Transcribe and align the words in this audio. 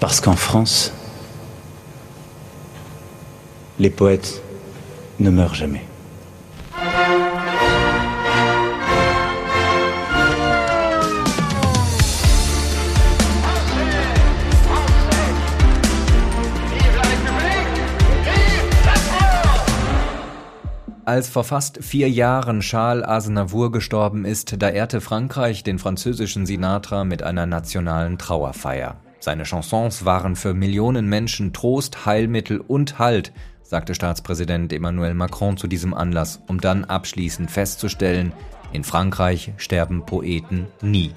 Parce 0.00 0.20
qu'en 0.20 0.36
France, 0.36 0.92
les 3.78 3.90
poètes 3.90 4.42
ne 5.18 5.30
meurent 5.30 5.54
jamais. 5.54 5.82
Als 21.06 21.28
vor 21.28 21.44
fast 21.44 21.78
vier 21.82 22.08
Jahren 22.08 22.60
Charles 22.60 23.04
Aznavour 23.04 23.70
gestorben 23.70 24.24
ist, 24.24 24.56
da 24.62 24.70
ehrte 24.70 25.02
Frankreich 25.02 25.62
den 25.62 25.78
französischen 25.78 26.46
Sinatra 26.46 27.04
mit 27.04 27.22
einer 27.22 27.44
nationalen 27.44 28.16
Trauerfeier. 28.16 28.96
Seine 29.24 29.44
Chansons 29.44 30.04
waren 30.04 30.36
für 30.36 30.52
Millionen 30.52 31.08
Menschen 31.08 31.54
Trost, 31.54 32.04
Heilmittel 32.04 32.60
und 32.60 32.98
Halt, 32.98 33.32
sagte 33.62 33.94
Staatspräsident 33.94 34.70
Emmanuel 34.70 35.14
Macron 35.14 35.56
zu 35.56 35.66
diesem 35.66 35.94
Anlass, 35.94 36.42
um 36.46 36.60
dann 36.60 36.84
abschließend 36.84 37.50
festzustellen, 37.50 38.34
in 38.74 38.84
Frankreich 38.84 39.54
sterben 39.56 40.04
Poeten 40.04 40.66
nie. 40.82 41.14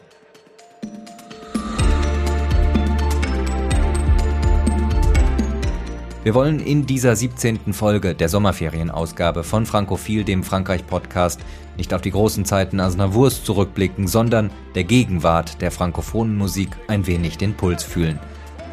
Wir 6.27 6.34
wollen 6.34 6.59
in 6.59 6.86
dieser 6.86 7.16
17. 7.16 7.72
Folge 7.72 8.13
der 8.13 8.27
Sommerferienausgabe 8.27 9.45
von 9.45 9.66
Frankophil, 9.66 10.26
dem 10.26 10.44
Frankreich-Podcast, 10.44 11.40
nicht 11.77 11.94
auf 11.94 12.02
die 12.02 12.12
großen 12.12 12.44
Zeiten 12.44 12.81
Asnavours 12.81 13.45
zurückblicken, 13.45 14.09
sondern 14.09 14.52
der 14.76 14.84
Gegenwart 14.84 15.62
der 15.62 15.72
frankophonen 15.72 16.36
Musik 16.36 16.72
ein 16.90 17.08
wenig 17.08 17.38
den 17.38 17.53
Puls 17.53 17.81
fühlen. 17.81 18.20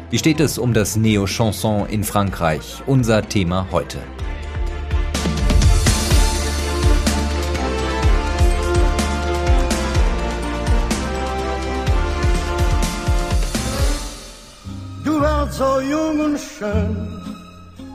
Wie 0.09 0.17
steht 0.17 0.41
es 0.41 0.57
um 0.57 0.73
das 0.73 0.97
Neo-Chanson 0.97 1.87
in 1.87 2.03
Frankreich? 2.03 2.83
Unser 2.87 3.25
Thema 3.25 3.67
heute. 3.71 3.99
Du 15.05 15.21
warst 15.21 15.53
so 15.53 15.79
jung 15.79 16.19
und 16.19 16.37
schön 16.37 17.34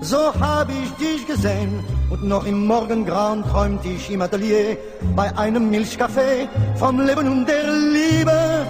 so 0.00 0.32
hab 0.40 0.68
ich 0.70 0.90
dich 0.92 1.26
gesehen 1.26 1.84
und 2.10 2.24
noch 2.24 2.46
im 2.46 2.66
Morgengrauen 2.66 3.44
träumt 3.44 3.84
ich 3.84 4.10
im 4.10 4.22
Atelier 4.22 4.76
bei 5.14 5.36
einem 5.36 5.70
Milchkaffee 5.70 6.48
vom 6.76 7.00
Leben 7.00 7.28
und 7.28 7.46
der 7.46 7.70
Liebe. 7.70 8.66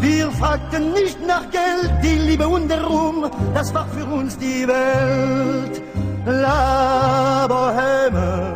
Wir 0.00 0.30
fragten 0.32 0.92
nicht 0.92 1.18
nach 1.26 1.50
Geld, 1.50 1.92
die 2.02 2.18
Liebe 2.18 2.48
und 2.48 2.68
der 2.68 2.84
Ruhm, 2.84 3.30
das 3.54 3.74
war 3.74 3.86
für 3.88 4.04
uns 4.04 4.36
die 4.38 4.66
Welt. 4.66 5.82
La 6.26 7.46
Boheme, 7.46 8.54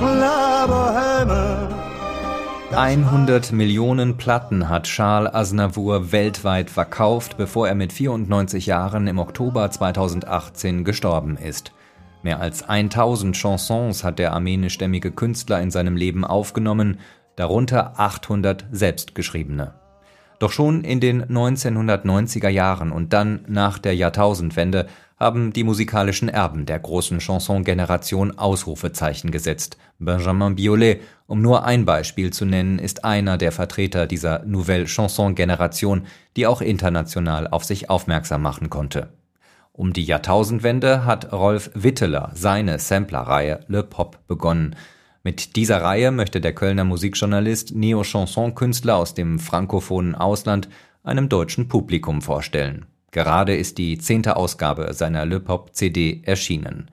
La 0.00 0.66
Boheme. 0.66 1.79
100 2.72 3.50
Millionen 3.50 4.16
Platten 4.16 4.68
hat 4.68 4.84
Charles 4.84 5.34
Aznavour 5.34 6.12
weltweit 6.12 6.70
verkauft, 6.70 7.36
bevor 7.36 7.66
er 7.66 7.74
mit 7.74 7.92
94 7.92 8.66
Jahren 8.66 9.08
im 9.08 9.18
Oktober 9.18 9.68
2018 9.68 10.84
gestorben 10.84 11.36
ist. 11.36 11.72
Mehr 12.22 12.40
als 12.40 12.62
1000 12.62 13.36
Chansons 13.36 14.04
hat 14.04 14.20
der 14.20 14.32
armenischstämmige 14.32 15.10
Künstler 15.10 15.60
in 15.60 15.72
seinem 15.72 15.96
Leben 15.96 16.24
aufgenommen, 16.24 17.00
darunter 17.34 17.98
800 17.98 18.66
selbstgeschriebene. 18.70 19.74
Doch 20.38 20.52
schon 20.52 20.84
in 20.84 21.00
den 21.00 21.24
1990er 21.24 22.48
Jahren 22.48 22.92
und 22.92 23.12
dann 23.12 23.40
nach 23.48 23.78
der 23.78 23.96
Jahrtausendwende 23.96 24.86
haben 25.20 25.52
die 25.52 25.64
musikalischen 25.64 26.30
Erben 26.30 26.64
der 26.64 26.78
großen 26.78 27.18
Chanson-Generation 27.18 28.38
Ausrufezeichen 28.38 29.30
gesetzt. 29.30 29.76
Benjamin 29.98 30.56
Biolay, 30.56 31.00
um 31.26 31.42
nur 31.42 31.64
ein 31.64 31.84
Beispiel 31.84 32.32
zu 32.32 32.46
nennen, 32.46 32.78
ist 32.78 33.04
einer 33.04 33.36
der 33.36 33.52
Vertreter 33.52 34.06
dieser 34.06 34.42
Nouvelle 34.46 34.86
Chanson-Generation, 34.86 36.06
die 36.38 36.46
auch 36.46 36.62
international 36.62 37.46
auf 37.48 37.64
sich 37.64 37.90
aufmerksam 37.90 38.40
machen 38.40 38.70
konnte. 38.70 39.12
Um 39.72 39.92
die 39.92 40.04
Jahrtausendwende 40.04 41.04
hat 41.04 41.32
Rolf 41.32 41.70
Witteler 41.74 42.32
seine 42.34 42.78
Sampler-Reihe 42.78 43.60
Le 43.68 43.82
Pop 43.82 44.26
begonnen. 44.26 44.74
Mit 45.22 45.54
dieser 45.56 45.82
Reihe 45.82 46.12
möchte 46.12 46.40
der 46.40 46.54
Kölner 46.54 46.84
Musikjournalist 46.84 47.74
Neo-Chanson-Künstler 47.74 48.96
aus 48.96 49.12
dem 49.12 49.38
frankophonen 49.38 50.14
Ausland 50.14 50.70
einem 51.02 51.28
deutschen 51.28 51.68
Publikum 51.68 52.22
vorstellen. 52.22 52.86
Gerade 53.10 53.56
ist 53.56 53.78
die 53.78 53.98
zehnte 53.98 54.36
Ausgabe 54.36 54.92
seiner 54.94 55.26
Le 55.26 55.40
Pop 55.40 55.74
CD 55.74 56.22
erschienen. 56.24 56.90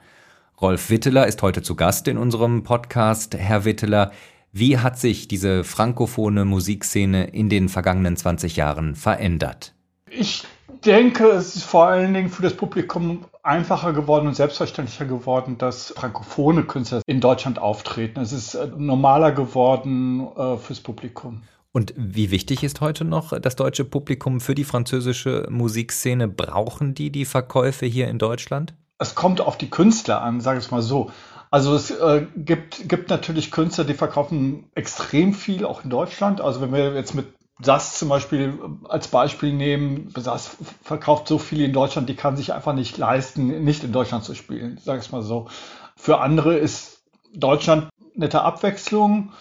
Rolf 0.59 0.89
Witteler 0.89 1.27
ist 1.27 1.43
heute 1.43 1.61
zu 1.61 1.75
Gast 1.75 2.07
in 2.07 2.17
unserem 2.17 2.63
Podcast. 2.63 3.35
Herr 3.35 3.65
Witteler, 3.65 4.11
wie 4.51 4.79
hat 4.79 4.97
sich 4.97 5.27
diese 5.27 5.63
frankophone 5.63 6.47
Musikszene 6.47 7.25
in 7.25 7.49
den 7.49 7.69
vergangenen 7.69 8.17
20 8.17 8.55
Jahren 8.55 8.95
verändert? 8.95 9.75
Ich 10.09 10.45
denke, 10.83 11.27
es 11.27 11.55
ist 11.55 11.63
vor 11.63 11.85
allen 11.85 12.13
Dingen 12.15 12.29
für 12.29 12.41
das 12.41 12.55
Publikum 12.55 13.25
einfacher 13.43 13.93
geworden 13.93 14.27
und 14.27 14.35
selbstverständlicher 14.35 15.05
geworden, 15.05 15.59
dass 15.59 15.93
frankophone 15.95 16.65
Künstler 16.65 17.01
in 17.05 17.21
Deutschland 17.21 17.59
auftreten. 17.59 18.19
Es 18.19 18.31
ist 18.31 18.55
äh, 18.55 18.67
normaler 18.75 19.31
geworden 19.31 20.27
äh, 20.35 20.57
fürs 20.57 20.79
Publikum. 20.79 21.43
Und 21.71 21.93
wie 21.95 22.31
wichtig 22.31 22.63
ist 22.63 22.81
heute 22.81 23.05
noch 23.05 23.39
das 23.39 23.55
deutsche 23.55 23.85
Publikum 23.85 24.39
für 24.39 24.55
die 24.55 24.63
französische 24.63 25.47
Musikszene? 25.49 26.27
Brauchen 26.27 26.93
die 26.93 27.11
die 27.11 27.25
Verkäufe 27.25 27.85
hier 27.85 28.07
in 28.07 28.19
Deutschland? 28.19 28.73
Es 28.99 29.13
kommt 29.13 29.41
auf 29.41 29.57
die 29.57 29.69
Künstler 29.69 30.21
an, 30.21 30.41
sage 30.41 30.59
ich 30.59 30.65
es 30.65 30.71
mal 30.71 30.81
so. 30.81 31.11
Also 31.51 31.75
es 31.75 31.91
äh, 31.91 32.25
gibt, 32.35 32.89
gibt 32.89 33.09
natürlich 33.09 33.51
Künstler, 33.51 33.85
die 33.85 33.93
verkaufen 33.93 34.69
extrem 34.75 35.33
viel, 35.33 35.65
auch 35.65 35.83
in 35.83 35.89
Deutschland. 35.89 36.41
Also 36.41 36.61
wenn 36.61 36.73
wir 36.73 36.93
jetzt 36.93 37.13
mit 37.13 37.27
SAS 37.61 37.97
zum 37.97 38.09
Beispiel 38.09 38.59
als 38.87 39.07
Beispiel 39.07 39.53
nehmen, 39.53 40.13
SAS 40.15 40.57
verkauft 40.83 41.27
so 41.27 41.37
viel 41.37 41.61
in 41.61 41.73
Deutschland, 41.73 42.09
die 42.09 42.15
kann 42.15 42.37
sich 42.37 42.53
einfach 42.53 42.73
nicht 42.73 42.97
leisten, 42.97 43.63
nicht 43.63 43.83
in 43.83 43.91
Deutschland 43.91 44.23
zu 44.23 44.35
spielen, 44.35 44.77
sage 44.83 44.99
ich 44.99 45.05
es 45.05 45.11
mal 45.11 45.23
so. 45.23 45.47
Für 45.95 46.19
andere 46.19 46.55
ist 46.57 47.01
Deutschland 47.33 47.89
nette 48.13 48.41
Abwechslung 48.41 49.31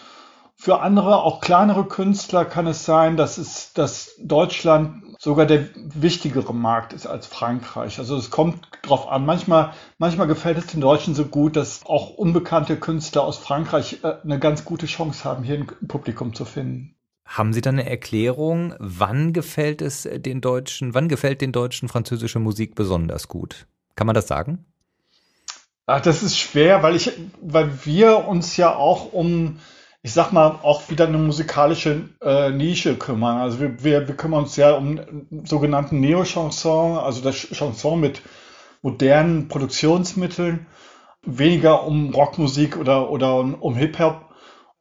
für 0.59 0.79
andere, 0.81 1.21
auch 1.21 1.39
kleinere 1.39 1.85
Künstler, 1.85 2.43
kann 2.43 2.65
es 2.65 2.83
sein, 2.83 3.15
dass 3.15 3.37
es, 3.37 3.73
dass 3.73 4.15
Deutschland 4.19 5.03
sogar 5.19 5.45
der 5.45 5.69
wichtigere 5.75 6.53
Markt 6.53 6.93
ist 6.93 7.05
als 7.05 7.27
Frankreich. 7.27 7.99
Also 7.99 8.17
es 8.17 8.31
kommt 8.31 8.67
drauf 8.81 9.07
an. 9.07 9.25
Manchmal, 9.25 9.73
manchmal 9.99 10.25
gefällt 10.25 10.57
es 10.57 10.65
den 10.65 10.81
Deutschen 10.81 11.13
so 11.13 11.25
gut, 11.25 11.55
dass 11.55 11.85
auch 11.85 12.09
unbekannte 12.09 12.75
Künstler 12.75 13.23
aus 13.23 13.37
Frankreich 13.37 13.99
äh, 14.03 14.15
eine 14.23 14.39
ganz 14.39 14.65
gute 14.65 14.87
Chance 14.87 15.23
haben, 15.25 15.43
hier 15.43 15.55
ein 15.59 15.87
Publikum 15.87 16.33
zu 16.33 16.43
finden. 16.43 16.95
Haben 17.23 17.53
Sie 17.53 17.61
da 17.61 17.69
eine 17.69 17.87
Erklärung, 17.87 18.73
wann 18.79 19.33
gefällt 19.33 19.81
es 19.83 20.09
den 20.11 20.41
Deutschen, 20.41 20.95
wann 20.95 21.07
gefällt 21.07 21.41
den 21.41 21.51
Deutschen 21.51 21.87
französische 21.87 22.39
Musik 22.39 22.73
besonders 22.73 23.27
gut? 23.27 23.67
Kann 23.95 24.07
man 24.07 24.15
das 24.15 24.27
sagen? 24.27 24.65
Ach, 25.85 26.01
das 26.01 26.23
ist 26.23 26.37
schwer, 26.37 26.83
weil 26.83 26.95
ich, 26.95 27.11
weil 27.41 27.85
wir 27.85 28.27
uns 28.27 28.57
ja 28.57 28.75
auch 28.75 29.13
um 29.13 29.59
ich 30.01 30.13
sag 30.13 30.31
mal, 30.31 30.59
auch 30.63 30.89
wieder 30.89 31.07
eine 31.07 31.17
musikalische 31.17 32.09
äh, 32.21 32.51
Nische 32.51 32.97
kümmern. 32.97 33.37
Also 33.37 33.59
wir, 33.59 33.83
wir, 33.83 34.07
wir 34.07 34.15
kümmern 34.15 34.43
uns 34.43 34.55
ja 34.55 34.73
um 34.73 35.27
sogenannten 35.43 35.99
Neo-Chanson, 35.99 36.97
also 36.97 37.21
das 37.21 37.35
Chanson 37.35 37.99
mit 37.99 38.21
modernen 38.81 39.47
Produktionsmitteln, 39.47 40.67
weniger 41.23 41.83
um 41.85 42.13
Rockmusik 42.13 42.77
oder, 42.77 43.09
oder 43.09 43.39
um 43.39 43.75
Hip-Hop. 43.75 44.33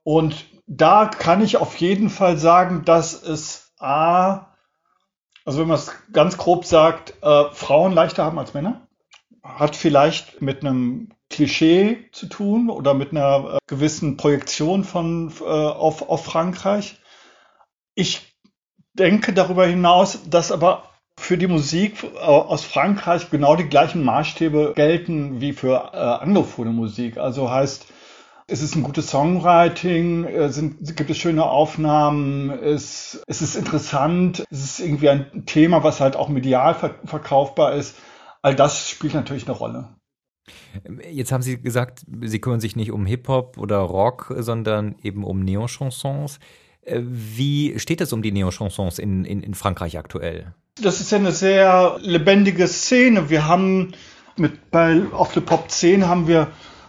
Und 0.03 0.47
da 0.67 1.07
kann 1.07 1.43
ich 1.43 1.57
auf 1.57 1.77
jeden 1.77 2.11
Fall 2.11 2.39
sagen, 2.39 2.85
dass 2.85 3.21
es 3.21 3.73
A, 3.79 4.53
also 5.45 5.61
wenn 5.61 5.69
man 5.69 5.79
es 5.79 5.93
ganz 6.13 6.37
grob 6.37 6.65
sagt, 6.65 7.15
äh, 7.23 7.45
Frauen 7.53 7.93
leichter 7.93 8.25
haben 8.25 8.39
als 8.39 8.55
Männer. 8.55 8.87
Hat 9.43 9.77
vielleicht 9.77 10.43
mit 10.43 10.61
einem 10.61 11.13
Klischee 11.37 12.09
zu 12.13 12.27
tun 12.27 12.71
oder 12.71 12.95
mit 12.95 13.11
einer 13.11 13.57
äh, 13.57 13.59
gewissen 13.67 14.17
Projektion 14.17 14.85
von, 14.85 15.31
äh, 15.41 15.45
auf, 15.45 16.09
auf 16.09 16.25
Frankreich. 16.25 16.99
Ich 17.95 18.35
denke 18.95 19.35
darüber 19.35 19.67
hinaus, 19.67 20.21
dass 20.31 20.51
aber 20.51 20.85
für 21.19 21.37
die 21.37 21.47
Musik 21.47 22.05
äh, 22.05 22.19
aus 22.21 22.65
Frankreich 22.65 23.29
genau 23.29 23.55
die 23.55 23.69
gleichen 23.69 24.03
Maßstäbe 24.03 24.73
gelten 24.75 25.43
wie 25.43 25.53
für 25.53 25.91
äh, 25.93 25.99
anglophone 25.99 26.75
Musik. 26.75 27.19
Also 27.19 27.51
heißt, 27.51 27.87
es 28.47 28.63
ist 28.63 28.75
ein 28.75 28.83
gutes 28.83 29.11
Songwriting, 29.11 30.25
äh, 30.25 30.49
sind, 30.49 30.97
gibt 30.97 31.11
es 31.11 31.19
schöne 31.19 31.45
Aufnahmen, 31.45 32.49
es, 32.49 33.21
es 33.27 33.43
ist 33.43 33.57
interessant, 33.57 34.43
es 34.51 34.65
ist 34.65 34.81
irgendwie 34.81 35.11
ein 35.11 35.45
Thema, 35.45 35.85
was 35.85 36.01
halt 36.01 36.17
auch 36.17 36.31
medial 36.31 36.75
ver 36.75 36.95
verkaufbar 37.05 37.75
ist. 37.75 37.95
All 38.41 38.55
das 38.55 38.89
spielt 38.89 39.13
natürlich 39.13 39.47
eine 39.47 39.57
Rolle. 39.57 39.97
Jetzt 41.11 41.33
haben 41.33 41.43
Sie 41.43 41.61
gesagt, 41.61 42.05
Sie 42.23 42.41
kümmern 42.41 42.61
sich 42.61 42.77
nicht 42.77 42.93
um 42.93 43.07
Hip-Hop 43.07 43.59
oder 43.59 43.79
Rock, 43.79 44.35
sondern 44.39 44.97
eben 45.03 45.25
um 45.25 45.41
Neo-Chansons. 45.41 46.39
Äh, 46.83 47.01
wie 47.03 47.79
steht 47.79 48.01
es 48.01 48.13
um 48.13 48.23
die 48.23 48.33
Neo-Chansons 48.33 48.99
in, 48.99 49.25
in, 49.25 49.43
in 49.43 49.55
Frankreich 49.55 49.99
aktuell? 49.99 50.55
Das 50.81 51.01
ist 51.01 51.11
ja 51.11 51.19
eine 51.19 51.33
sehr 51.33 51.99
lebendige 52.01 52.69
Szene. 52.69 53.31
Wir 53.31 53.47
haben 53.47 53.93
mit 54.37 54.71
bei 54.71 55.03
auf 55.13 55.33
the 55.33 55.41
Pop 55.41 55.71
10 55.71 56.07
haben 56.07 56.29
wir 56.29 56.49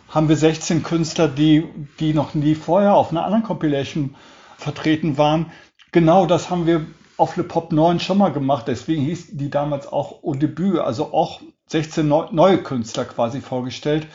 haben 0.10 0.30
wir 0.30 0.36
16 0.36 0.84
Künstler, 0.84 1.28
die 1.28 1.66
die 2.00 2.14
noch 2.14 2.34
nie 2.34 2.56
vorher 2.56 2.96
auf 2.96 3.12
einer 3.12 3.26
anderen 3.26 3.44
Compilation 3.44 4.16
vertreten 4.58 5.18
waren. 5.18 5.52
Genau 5.92 6.26
das 6.26 6.50
haben 6.50 6.66
wir 6.66 6.86
auf 7.16 7.38
Le 7.38 7.44
Pop 7.44 7.72
9 7.72 8.00
schon 8.00 8.18
mal 8.18 8.32
gemacht. 8.32 8.68
Deswegen 8.68 9.04
hieß 9.04 9.38
die 9.38 9.50
damals 9.50 9.88
auch 9.88 10.24
Au 10.24 10.34
Debut, 10.34 10.80
also 10.80 11.14
auch 11.14 11.42
16 11.68 12.08
neu, 12.08 12.26
neue 12.32 12.58
Künstler 12.60 13.06
quasi 13.06 13.42
vorgestellt. 13.42 14.08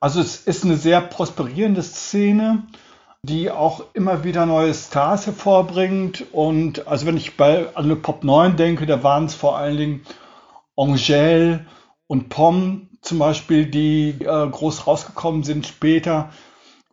Also 0.00 0.20
es 0.20 0.36
ist 0.36 0.64
eine 0.64 0.76
sehr 0.76 1.00
prosperierende 1.00 1.82
Szene, 1.82 2.64
die 3.22 3.50
auch 3.50 3.84
immer 3.92 4.24
wieder 4.24 4.46
neue 4.46 4.74
Stars 4.74 5.26
hervorbringt. 5.26 6.24
Und 6.32 6.86
also 6.86 7.06
wenn 7.06 7.16
ich 7.16 7.36
bei 7.36 7.74
an 7.76 7.88
Le 7.88 7.96
Pop 7.96 8.24
9 8.24 8.56
denke, 8.56 8.86
da 8.86 9.02
waren 9.02 9.26
es 9.26 9.34
vor 9.34 9.56
allen 9.56 9.76
Dingen 9.76 10.00
Angèle 10.76 11.66
und 12.06 12.28
Pom 12.28 12.88
zum 13.00 13.18
Beispiel, 13.18 13.66
die 13.66 14.16
äh, 14.20 14.48
groß 14.48 14.86
rausgekommen 14.86 15.42
sind 15.42 15.66
später 15.66 16.30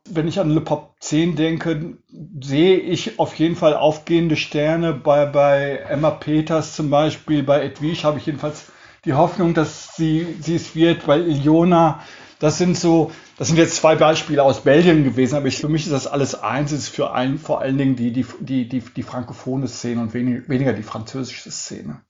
wenn 0.10 0.28
ich 0.28 0.40
an 0.40 0.50
Le 0.50 0.62
Pop 0.62 0.96
10 1.00 1.36
denke, 1.36 1.98
sehe 2.42 2.78
ich 2.78 3.20
auf 3.20 3.36
jeden 3.36 3.56
Fall 3.56 3.76
aufgehende 3.76 4.36
Sterne. 4.36 4.94
Bei, 4.94 5.26
bei 5.26 5.78
Emma 5.90 6.12
Peters 6.12 6.76
zum 6.76 6.90
Beispiel, 6.90 7.44
bei 7.44 7.64
Edwige 7.64 8.04
habe 8.04 8.20
ich 8.20 8.26
jedenfalls 8.26 8.72
die 9.06 9.14
Hoffnung, 9.14 9.54
dass 9.54 9.96
sie, 9.96 10.36
sie 10.42 10.56
es 10.56 10.76
wird, 10.76 11.06
bei 11.06 11.20
Iona. 11.20 12.02
Das 12.40 12.58
sind 12.58 12.78
so, 12.78 13.12
das 13.38 13.50
sind 13.50 13.58
jetzt 13.58 13.76
zwei 13.76 13.96
Beispiele 13.96 14.44
aus 14.44 14.62
Belgien 14.62 15.04
gewesen, 15.04 15.36
aber 15.36 15.48
ich, 15.48 15.58
für 15.58 15.68
mich 15.68 15.86
ist 15.86 15.92
das 15.92 16.08
alles 16.08 16.36
eins. 16.36 16.72
Ist 16.72 16.90
für 16.90 17.12
allen, 17.12 17.38
vor 17.38 17.60
allen 17.60 17.78
Dingen 17.78 17.96
die, 17.96 18.12
die, 18.12 18.26
die, 18.40 18.68
die, 18.68 18.80
die 18.80 19.04
frankophone 19.04 19.68
Szene 19.68 20.02
und 20.02 20.14
weniger, 20.14 20.48
weniger 20.48 20.74
die 20.74 20.84
französische 20.84 21.52
Szene. 21.52 22.02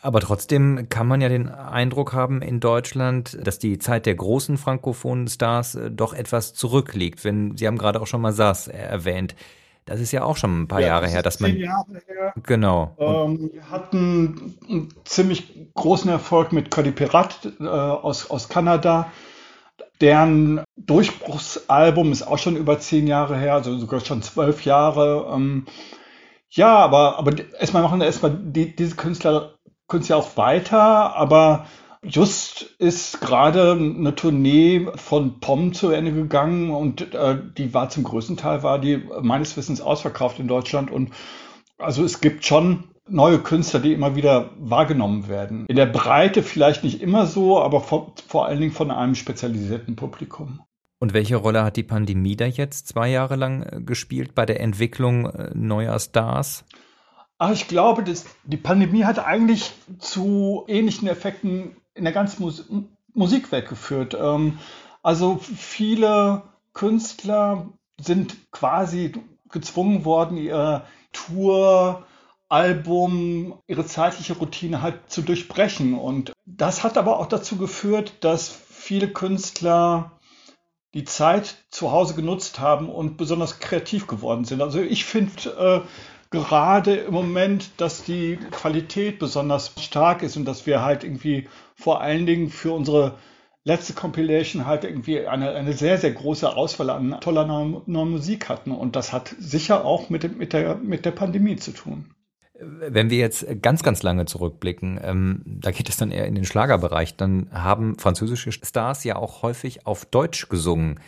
Aber 0.00 0.20
trotzdem 0.20 0.88
kann 0.88 1.06
man 1.06 1.20
ja 1.20 1.28
den 1.28 1.48
Eindruck 1.48 2.12
haben 2.12 2.40
in 2.40 2.60
Deutschland, 2.60 3.36
dass 3.42 3.58
die 3.58 3.78
Zeit 3.78 4.06
der 4.06 4.14
großen 4.14 4.56
frankophonen 4.56 5.28
Stars 5.28 5.74
äh, 5.74 5.90
doch 5.90 6.14
etwas 6.14 6.54
zurückliegt. 6.54 7.24
Wenn 7.24 7.56
Sie 7.56 7.66
haben 7.66 7.78
gerade 7.78 8.00
auch 8.00 8.06
schon 8.06 8.20
mal 8.20 8.32
Sass 8.32 8.68
erwähnt. 8.68 9.34
Das 9.86 10.00
ist 10.00 10.10
ja 10.10 10.24
auch 10.24 10.36
schon 10.36 10.62
ein 10.62 10.68
paar 10.68 10.80
ja, 10.80 10.88
Jahre 10.88 11.08
her, 11.08 11.22
dass 11.22 11.38
man. 11.38 11.52
Zehn 11.52 11.60
Jahre 11.60 12.02
her. 12.06 12.34
Genau. 12.42 12.96
Ähm, 12.98 13.50
wir 13.52 13.70
hatten 13.70 14.56
einen 14.68 14.88
ziemlich 15.04 15.72
großen 15.74 16.10
Erfolg 16.10 16.52
mit 16.52 16.72
Cody 16.72 16.90
Pirat 16.90 17.48
äh, 17.60 17.64
aus, 17.66 18.28
aus 18.28 18.48
Kanada. 18.48 19.12
Deren 20.00 20.62
Durchbruchsalbum 20.76 22.10
ist 22.10 22.24
auch 22.24 22.38
schon 22.38 22.56
über 22.56 22.80
zehn 22.80 23.06
Jahre 23.06 23.38
her, 23.38 23.54
also 23.54 23.78
sogar 23.78 24.00
schon 24.00 24.22
zwölf 24.22 24.64
Jahre. 24.64 25.32
Ähm, 25.32 25.66
ja, 26.50 26.76
aber, 26.76 27.18
aber 27.18 27.32
erstmal 27.58 27.82
machen 27.84 28.00
erstmal 28.00 28.36
die, 28.36 28.74
diese 28.74 28.96
Künstler 28.96 29.54
ja 30.08 30.16
auch 30.16 30.36
weiter, 30.36 31.14
aber 31.14 31.66
just 32.08 32.62
ist 32.78 33.20
gerade 33.20 33.72
eine 33.72 34.14
Tournee 34.14 34.86
von 34.94 35.40
POM 35.40 35.72
zu 35.72 35.90
Ende 35.90 36.12
gegangen 36.12 36.70
und 36.70 37.14
äh, 37.14 37.38
die 37.56 37.74
war 37.74 37.88
zum 37.88 38.04
größten 38.04 38.36
Teil, 38.36 38.62
war 38.62 38.78
die 38.78 39.02
meines 39.20 39.56
Wissens 39.56 39.80
ausverkauft 39.80 40.38
in 40.38 40.48
Deutschland 40.48 40.90
und 40.90 41.10
also 41.78 42.04
es 42.04 42.20
gibt 42.20 42.44
schon 42.44 42.84
neue 43.08 43.38
Künstler, 43.38 43.80
die 43.80 43.92
immer 43.92 44.16
wieder 44.16 44.50
wahrgenommen 44.58 45.28
werden. 45.28 45.66
In 45.68 45.76
der 45.76 45.86
Breite 45.86 46.42
vielleicht 46.42 46.84
nicht 46.84 47.00
immer 47.02 47.26
so, 47.26 47.60
aber 47.60 47.80
vor, 47.80 48.14
vor 48.26 48.46
allen 48.46 48.60
Dingen 48.60 48.72
von 48.72 48.90
einem 48.90 49.14
spezialisierten 49.14 49.96
Publikum. 49.96 50.60
Und 50.98 51.12
welche 51.12 51.36
Rolle 51.36 51.62
hat 51.62 51.76
die 51.76 51.82
Pandemie 51.82 52.36
da 52.36 52.46
jetzt 52.46 52.88
zwei 52.88 53.08
Jahre 53.10 53.36
lang 53.36 53.62
äh, 53.62 53.80
gespielt 53.82 54.34
bei 54.34 54.46
der 54.46 54.60
Entwicklung 54.60 55.26
äh, 55.26 55.50
neuer 55.54 55.98
Stars? 55.98 56.64
Ach, 57.38 57.52
ich 57.52 57.68
glaube, 57.68 58.02
dass 58.02 58.24
die 58.44 58.56
Pandemie 58.56 59.04
hat 59.04 59.18
eigentlich 59.18 59.72
zu 59.98 60.64
ähnlichen 60.68 61.06
Effekten 61.06 61.76
in 61.96 62.04
der 62.04 62.12
ganzen 62.12 62.42
Mus 62.42 62.64
Musikwelt 63.14 63.66
geführt. 63.68 64.14
Ähm, 64.14 64.58
also 65.02 65.38
viele 65.38 66.42
Künstler 66.74 67.70
sind 67.98 68.36
quasi 68.50 69.12
gezwungen 69.48 70.04
worden, 70.04 70.36
ihr 70.36 70.84
Tour, 71.12 72.04
Album, 72.48 73.58
ihre 73.66 73.86
zeitliche 73.86 74.34
Routine 74.34 74.82
halt 74.82 75.10
zu 75.10 75.22
durchbrechen. 75.22 75.94
Und 75.94 76.32
das 76.44 76.84
hat 76.84 76.98
aber 76.98 77.18
auch 77.18 77.26
dazu 77.26 77.56
geführt, 77.56 78.14
dass 78.20 78.48
viele 78.48 79.08
Künstler 79.08 80.12
die 80.94 81.04
Zeit 81.04 81.56
zu 81.70 81.90
Hause 81.92 82.14
genutzt 82.14 82.60
haben 82.60 82.88
und 82.88 83.16
besonders 83.16 83.58
kreativ 83.58 84.06
geworden 84.06 84.44
sind. 84.44 84.62
Also 84.62 84.80
ich 84.80 85.04
finde, 85.04 85.84
äh, 85.84 85.88
gerade 86.30 86.94
im 86.96 87.14
Moment, 87.14 87.70
dass 87.80 88.04
die 88.04 88.38
Qualität 88.50 89.18
besonders 89.18 89.72
stark 89.78 90.22
ist 90.22 90.36
und 90.36 90.44
dass 90.44 90.66
wir 90.66 90.82
halt 90.82 91.04
irgendwie 91.04 91.48
vor 91.74 92.00
allen 92.00 92.26
Dingen 92.26 92.50
für 92.50 92.72
unsere 92.72 93.14
letzte 93.66 93.94
Compilation 93.94 94.64
halt 94.64 94.84
irgendwie 94.84 95.26
eine, 95.26 95.50
eine 95.50 95.72
sehr, 95.72 95.98
sehr 95.98 96.12
große 96.12 96.56
Auswahl 96.56 96.88
an 96.88 97.20
toller 97.20 97.44
neuer, 97.44 98.04
Musik 98.04 98.48
hatten. 98.48 98.70
Und 98.70 98.94
das 98.94 99.12
hat 99.12 99.34
sicher 99.38 99.84
auch 99.84 100.08
mit, 100.08 100.38
mit, 100.38 100.52
der, 100.52 100.76
mit 100.76 101.04
der 101.04 101.10
Pandemie 101.10 101.56
zu 101.56 101.72
tun. 101.72 102.14
Wenn 102.58 103.10
wir 103.10 103.18
jetzt 103.18 103.44
ganz, 103.60 103.82
ganz 103.82 104.02
lange 104.02 104.24
zurückblicken, 104.24 104.98
ähm, 105.02 105.42
da 105.44 105.72
geht 105.72 105.88
es 105.88 105.96
dann 105.96 106.12
eher 106.12 106.26
in 106.26 106.36
den 106.36 106.44
Schlagerbereich, 106.44 107.16
dann 107.16 107.50
haben 107.52 107.98
französische 107.98 108.52
Stars 108.52 109.04
ja 109.04 109.16
auch 109.16 109.42
häufig 109.42 109.84
auf 109.84 110.06
Deutsch 110.06 110.48
gesungen. 110.48 111.00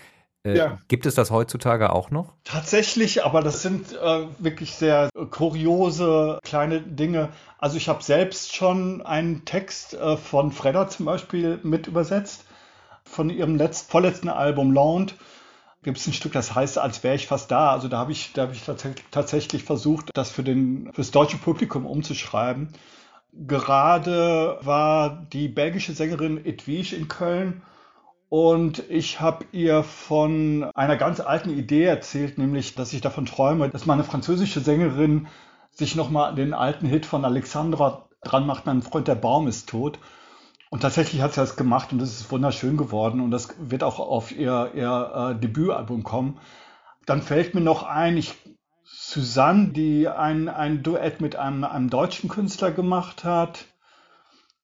Äh, 0.44 0.56
ja. 0.56 0.78
Gibt 0.88 1.06
es 1.06 1.14
das 1.14 1.30
heutzutage 1.30 1.92
auch 1.92 2.10
noch? 2.10 2.34
Tatsächlich, 2.44 3.24
aber 3.24 3.42
das 3.42 3.62
sind 3.62 3.92
äh, 3.92 4.26
wirklich 4.38 4.74
sehr 4.74 5.10
kuriose 5.30 6.38
kleine 6.42 6.80
Dinge. 6.80 7.30
Also 7.58 7.76
ich 7.76 7.88
habe 7.88 8.02
selbst 8.02 8.54
schon 8.54 9.02
einen 9.02 9.44
Text 9.44 9.94
äh, 9.94 10.16
von 10.16 10.52
Fredda 10.52 10.88
zum 10.88 11.06
Beispiel 11.06 11.58
mit 11.62 11.86
übersetzt, 11.86 12.44
von 13.04 13.30
ihrem 13.30 13.56
letzt, 13.56 13.90
vorletzten 13.90 14.28
Album 14.28 14.72
Lounge. 14.72 15.12
Gibt 15.82 15.98
es 15.98 16.06
ein 16.06 16.12
Stück, 16.12 16.32
das 16.32 16.54
heißt, 16.54 16.78
als 16.78 17.02
wäre 17.04 17.14
ich 17.14 17.26
fast 17.26 17.50
da. 17.50 17.70
Also 17.70 17.88
da 17.88 17.98
habe 17.98 18.12
ich, 18.12 18.32
da 18.32 18.42
hab 18.42 18.52
ich 18.52 18.62
tatsächlich 19.10 19.64
versucht, 19.64 20.10
das 20.14 20.30
für 20.30 20.42
den, 20.42 20.92
fürs 20.92 21.10
deutsche 21.10 21.36
Publikum 21.36 21.86
umzuschreiben. 21.86 22.72
Gerade 23.32 24.58
war 24.62 25.26
die 25.32 25.48
belgische 25.48 25.92
Sängerin 25.92 26.44
Edwige 26.44 26.96
in 26.96 27.08
Köln 27.08 27.62
und 28.28 28.82
ich 28.90 29.20
habe 29.20 29.46
ihr 29.52 29.82
von 29.82 30.70
einer 30.74 30.96
ganz 30.96 31.20
alten 31.20 31.50
Idee 31.50 31.84
erzählt, 31.84 32.36
nämlich, 32.36 32.74
dass 32.74 32.92
ich 32.92 33.00
davon 33.00 33.26
träume, 33.26 33.70
dass 33.70 33.86
meine 33.86 34.04
französische 34.04 34.60
Sängerin 34.60 35.28
sich 35.70 35.96
nochmal 35.96 36.34
den 36.34 36.52
alten 36.52 36.86
Hit 36.86 37.06
von 37.06 37.24
Alexandra 37.24 38.08
dran 38.22 38.46
macht, 38.46 38.66
mein 38.66 38.82
Freund 38.82 39.08
der 39.08 39.14
Baum 39.14 39.46
ist 39.46 39.68
tot. 39.68 39.98
Und 40.70 40.80
tatsächlich 40.80 41.22
hat 41.22 41.32
sie 41.32 41.40
das 41.40 41.56
gemacht 41.56 41.92
und 41.92 42.02
es 42.02 42.20
ist 42.20 42.30
wunderschön 42.30 42.76
geworden 42.76 43.20
und 43.20 43.30
das 43.30 43.54
wird 43.58 43.82
auch 43.82 43.98
auf 43.98 44.32
ihr, 44.32 44.72
ihr 44.74 45.32
äh, 45.36 45.40
Debütalbum 45.40 46.02
kommen. 46.02 46.38
Dann 47.06 47.22
fällt 47.22 47.54
mir 47.54 47.62
noch 47.62 47.84
ein, 47.84 48.18
ich, 48.18 48.34
Susanne, 48.84 49.68
die 49.68 50.08
ein, 50.08 50.48
ein 50.50 50.82
Duett 50.82 51.22
mit 51.22 51.36
einem, 51.36 51.64
einem 51.64 51.88
deutschen 51.88 52.28
Künstler 52.28 52.70
gemacht 52.70 53.24
hat. 53.24 53.64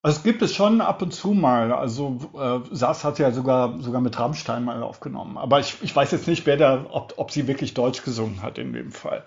Also 0.05 0.19
es 0.19 0.23
gibt 0.23 0.43
es 0.43 0.55
schon 0.55 0.83
ab 0.83 1.01
und 1.01 1.15
zu 1.15 1.33
mal. 1.33 1.73
Also 1.73 2.19
äh, 2.39 2.61
Sass 2.71 3.05
hat 3.05 3.19
ja 3.19 3.33
sogar, 3.33 3.81
sogar 3.81 4.03
mit 4.03 4.19
Rammstein 4.19 4.63
mal 4.63 4.83
aufgenommen. 4.83 5.39
Aber 5.39 5.61
ich, 5.61 5.79
ich 5.81 5.97
weiß 5.97 6.11
jetzt 6.11 6.29
nicht, 6.29 6.45
wer 6.45 6.59
da, 6.59 6.85
ob, 6.91 7.15
ob 7.17 7.31
sie 7.31 7.47
wirklich 7.47 7.73
Deutsch 7.73 8.05
gesungen 8.05 8.43
hat 8.43 8.59
in 8.59 8.75
dem 8.75 8.93
Fall. 8.93 9.25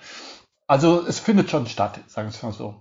Also 0.68 1.04
es 1.08 1.18
findet 1.18 1.50
schon 1.50 1.66
statt, 1.66 2.00
sagen 2.06 2.28
wir 2.28 2.36
es 2.36 2.44
mal 2.44 2.52
so. 2.52 2.76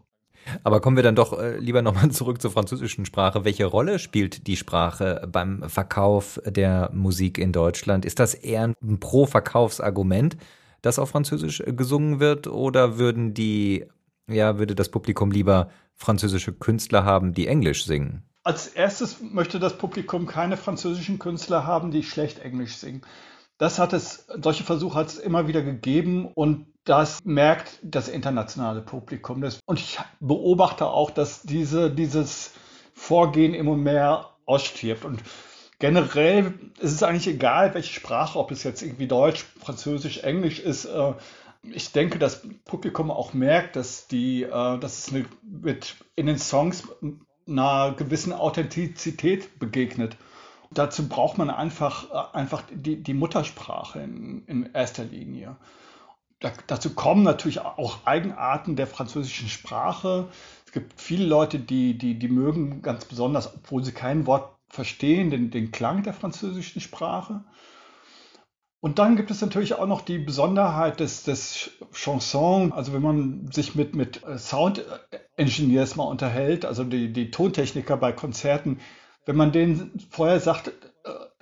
Aber 0.62 0.82
kommen 0.82 0.96
wir 0.96 1.02
dann 1.02 1.16
doch 1.16 1.38
äh, 1.38 1.56
lieber 1.56 1.80
nochmal 1.80 2.10
zurück 2.10 2.42
zur 2.42 2.50
französischen 2.50 3.06
Sprache. 3.06 3.46
Welche 3.46 3.64
Rolle 3.64 3.98
spielt 3.98 4.46
die 4.46 4.58
Sprache 4.58 5.26
beim 5.32 5.66
Verkauf 5.66 6.38
der 6.44 6.90
Musik 6.92 7.38
in 7.38 7.52
Deutschland? 7.52 8.04
Ist 8.04 8.18
das 8.18 8.34
eher 8.34 8.74
ein 8.82 9.00
Pro-Verkaufsargument, 9.00 10.36
dass 10.82 10.98
auf 10.98 11.08
Französisch 11.08 11.62
gesungen 11.64 12.20
wird? 12.20 12.46
Oder 12.46 12.98
würden 12.98 13.32
die, 13.32 13.86
ja, 14.28 14.58
würde 14.58 14.74
das 14.74 14.90
Publikum 14.90 15.30
lieber 15.30 15.70
französische 15.94 16.52
Künstler 16.52 17.04
haben, 17.04 17.32
die 17.32 17.46
Englisch 17.46 17.84
singen? 17.84 18.22
Als 18.42 18.68
erstes 18.68 19.20
möchte 19.20 19.58
das 19.58 19.76
Publikum 19.76 20.26
keine 20.26 20.56
französischen 20.56 21.18
Künstler 21.18 21.66
haben, 21.66 21.90
die 21.90 22.02
schlecht 22.02 22.38
Englisch 22.38 22.76
singen. 22.76 23.02
Das 23.58 23.78
hat 23.78 23.92
es, 23.92 24.26
solche 24.40 24.64
Versuche 24.64 24.98
hat 24.98 25.08
es 25.08 25.18
immer 25.18 25.48
wieder 25.48 25.62
gegeben 25.62 26.26
und 26.26 26.66
das 26.84 27.24
merkt 27.24 27.78
das 27.82 28.08
internationale 28.08 28.82
Publikum. 28.82 29.42
Und 29.64 29.80
ich 29.80 29.98
beobachte 30.20 30.86
auch, 30.86 31.10
dass 31.10 31.42
diese, 31.42 31.90
dieses 31.90 32.52
Vorgehen 32.94 33.54
immer 33.54 33.76
mehr 33.76 34.30
ausstirbt. 34.44 35.04
Und 35.04 35.20
generell 35.78 36.54
ist 36.78 36.92
es 36.92 37.02
eigentlich 37.02 37.26
egal, 37.26 37.74
welche 37.74 37.92
Sprache, 37.92 38.38
ob 38.38 38.50
es 38.50 38.62
jetzt 38.62 38.82
irgendwie 38.82 39.08
Deutsch, 39.08 39.44
Französisch, 39.60 40.18
Englisch 40.18 40.60
ist. 40.60 40.84
Äh, 40.84 41.14
ich 41.72 41.92
denke, 41.92 42.18
das 42.18 42.42
Publikum 42.64 43.10
auch 43.10 43.32
merkt, 43.32 43.76
dass 43.76 44.08
die, 44.08 44.42
äh, 44.42 44.78
dass 44.78 44.98
es 44.98 45.14
eine, 45.14 45.26
mit 45.42 45.96
in 46.14 46.26
den 46.26 46.38
Songs 46.38 46.88
einer 47.46 47.94
gewissen 47.96 48.32
Authentizität 48.32 49.58
begegnet. 49.58 50.16
Dazu 50.70 51.08
braucht 51.08 51.38
man 51.38 51.50
einfach, 51.50 52.10
äh, 52.10 52.36
einfach 52.36 52.62
die, 52.70 53.02
die 53.02 53.14
Muttersprache 53.14 54.00
in, 54.00 54.44
in 54.46 54.70
erster 54.72 55.04
Linie. 55.04 55.56
da, 56.40 56.52
dazu 56.66 56.94
kommen 56.94 57.22
natürlich 57.22 57.60
auch 57.60 58.06
Eigenarten 58.06 58.76
der 58.76 58.86
französischen 58.86 59.48
Sprache. 59.48 60.28
Es 60.66 60.72
gibt 60.72 61.00
viele 61.00 61.26
Leute, 61.26 61.58
die, 61.58 61.96
die, 61.96 62.18
die 62.18 62.28
mögen 62.28 62.82
ganz 62.82 63.04
besonders, 63.04 63.54
obwohl 63.54 63.84
sie 63.84 63.92
kein 63.92 64.26
Wort 64.26 64.56
verstehen, 64.68 65.30
den, 65.30 65.50
den 65.50 65.70
Klang 65.70 66.02
der 66.02 66.12
französischen 66.12 66.80
Sprache. 66.80 67.44
Und 68.86 69.00
dann 69.00 69.16
gibt 69.16 69.32
es 69.32 69.40
natürlich 69.40 69.74
auch 69.74 69.88
noch 69.88 70.00
die 70.00 70.18
Besonderheit 70.18 71.00
des, 71.00 71.24
des 71.24 71.72
Chanson. 71.92 72.72
Also 72.72 72.92
wenn 72.92 73.02
man 73.02 73.50
sich 73.50 73.74
mit, 73.74 73.96
mit 73.96 74.22
Sound 74.38 74.84
Engineers 75.36 75.96
mal 75.96 76.04
unterhält, 76.04 76.64
also 76.64 76.84
die, 76.84 77.12
die 77.12 77.32
Tontechniker 77.32 77.96
bei 77.96 78.12
Konzerten, 78.12 78.78
wenn 79.24 79.34
man 79.34 79.50
denen 79.50 80.06
vorher 80.08 80.38
sagt, 80.38 80.68
äh, 80.68 80.72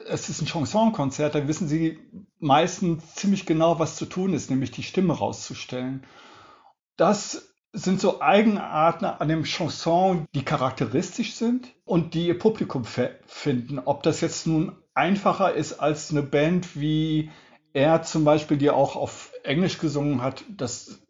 es 0.06 0.30
ist 0.30 0.40
ein 0.40 0.46
Chansonkonzert, 0.46 1.34
dann 1.34 1.46
wissen 1.46 1.68
sie 1.68 1.98
meistens 2.38 3.14
ziemlich 3.14 3.44
genau, 3.44 3.78
was 3.78 3.96
zu 3.96 4.06
tun 4.06 4.32
ist, 4.32 4.48
nämlich 4.48 4.70
die 4.70 4.82
Stimme 4.82 5.12
rauszustellen. 5.12 6.06
Das 6.96 7.52
sind 7.74 8.00
so 8.00 8.22
Eigenarten 8.22 9.04
an 9.04 9.28
dem 9.28 9.44
Chanson, 9.44 10.24
die 10.34 10.46
charakteristisch 10.46 11.34
sind 11.34 11.74
und 11.84 12.14
die 12.14 12.28
ihr 12.28 12.38
Publikum 12.38 12.86
finden. 13.26 13.80
Ob 13.80 14.02
das 14.02 14.22
jetzt 14.22 14.46
nun 14.46 14.72
einfacher 14.94 15.54
ist 15.54 15.74
als 15.74 16.10
eine 16.10 16.22
Band 16.22 16.80
wie 16.80 17.30
er 17.72 18.02
zum 18.02 18.24
Beispiel, 18.24 18.56
die 18.56 18.70
auch 18.70 18.96
auf 18.96 19.32
Englisch 19.42 19.78
gesungen 19.78 20.22
hat, 20.22 20.44
das, 20.48 21.00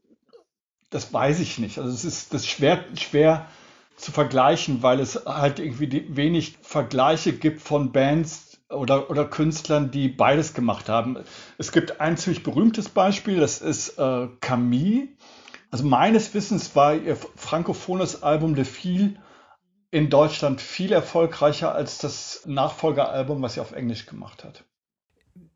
das 0.91 1.13
weiß 1.13 1.41
ich 1.41 1.59
nicht. 1.59 1.79
Also 1.79 1.91
es 1.91 2.05
ist 2.05 2.33
das 2.33 2.47
schwer, 2.47 2.85
schwer 2.99 3.47
zu 3.97 4.11
vergleichen, 4.11 4.83
weil 4.83 4.99
es 5.01 5.27
halt 5.27 5.59
irgendwie 5.59 6.07
wenig 6.09 6.59
Vergleiche 6.63 7.33
gibt 7.35 7.61
von 7.61 7.93
Bands 7.93 8.59
oder, 8.71 9.11
oder 9.11 9.27
Künstlern, 9.27 9.91
die 9.91 10.09
beides 10.09 10.55
gemacht 10.55 10.89
haben. 10.89 11.19
Es 11.59 11.71
gibt 11.71 12.01
ein 12.01 12.17
ziemlich 12.17 12.43
berühmtes 12.43 12.89
Beispiel, 12.89 13.39
das 13.39 13.61
ist 13.61 13.99
äh, 13.99 14.29
Camille. 14.41 15.09
Also 15.71 15.85
meines 15.85 16.33
Wissens 16.35 16.75
war 16.75 16.95
ihr 16.95 17.17
frankophones 17.37 18.23
Album 18.23 18.55
Le 18.55 18.65
Fil 18.65 19.17
in 19.95 20.11
Deutschland 20.11 20.61
viel 20.61 20.91
erfolgreicher 20.91 21.73
als 21.73 21.99
das 21.99 22.43
Nachfolgeralbum, 22.47 23.41
was 23.43 23.55
sie 23.55 23.61
auf 23.61 23.71
Englisch 23.71 24.07
gemacht 24.07 24.43
hat. 24.43 24.65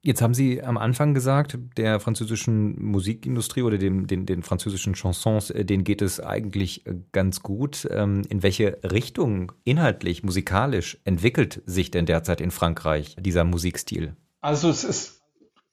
Jetzt 0.01 0.23
haben 0.23 0.33
Sie 0.33 0.63
am 0.63 0.79
Anfang 0.79 1.13
gesagt, 1.13 1.59
der 1.77 1.99
französischen 1.99 2.81
Musikindustrie 2.81 3.63
oder 3.63 3.79
dem, 3.79 4.07
den, 4.07 4.27
den 4.27 4.45
französischen 4.45 4.95
Chansons, 4.95 5.51
äh, 5.51 5.65
denen 5.65 5.83
geht 5.83 6.03
es 6.03 6.21
eigentlich 6.21 6.87
äh, 6.87 6.95
ganz 7.11 7.43
gut. 7.43 7.89
Ähm, 7.91 8.23
in 8.29 8.45
welche 8.45 8.79
Richtung 8.85 9.51
inhaltlich, 9.65 10.23
musikalisch 10.23 10.99
entwickelt 11.05 11.61
sich 11.67 11.91
denn 11.91 12.07
derzeit 12.07 12.41
in 12.41 12.53
Frankreich 12.53 13.17
dieser 13.19 13.43
Musikstil? 13.43 14.15
Also 14.41 14.69
es 14.69 14.85
ist 14.85 15.21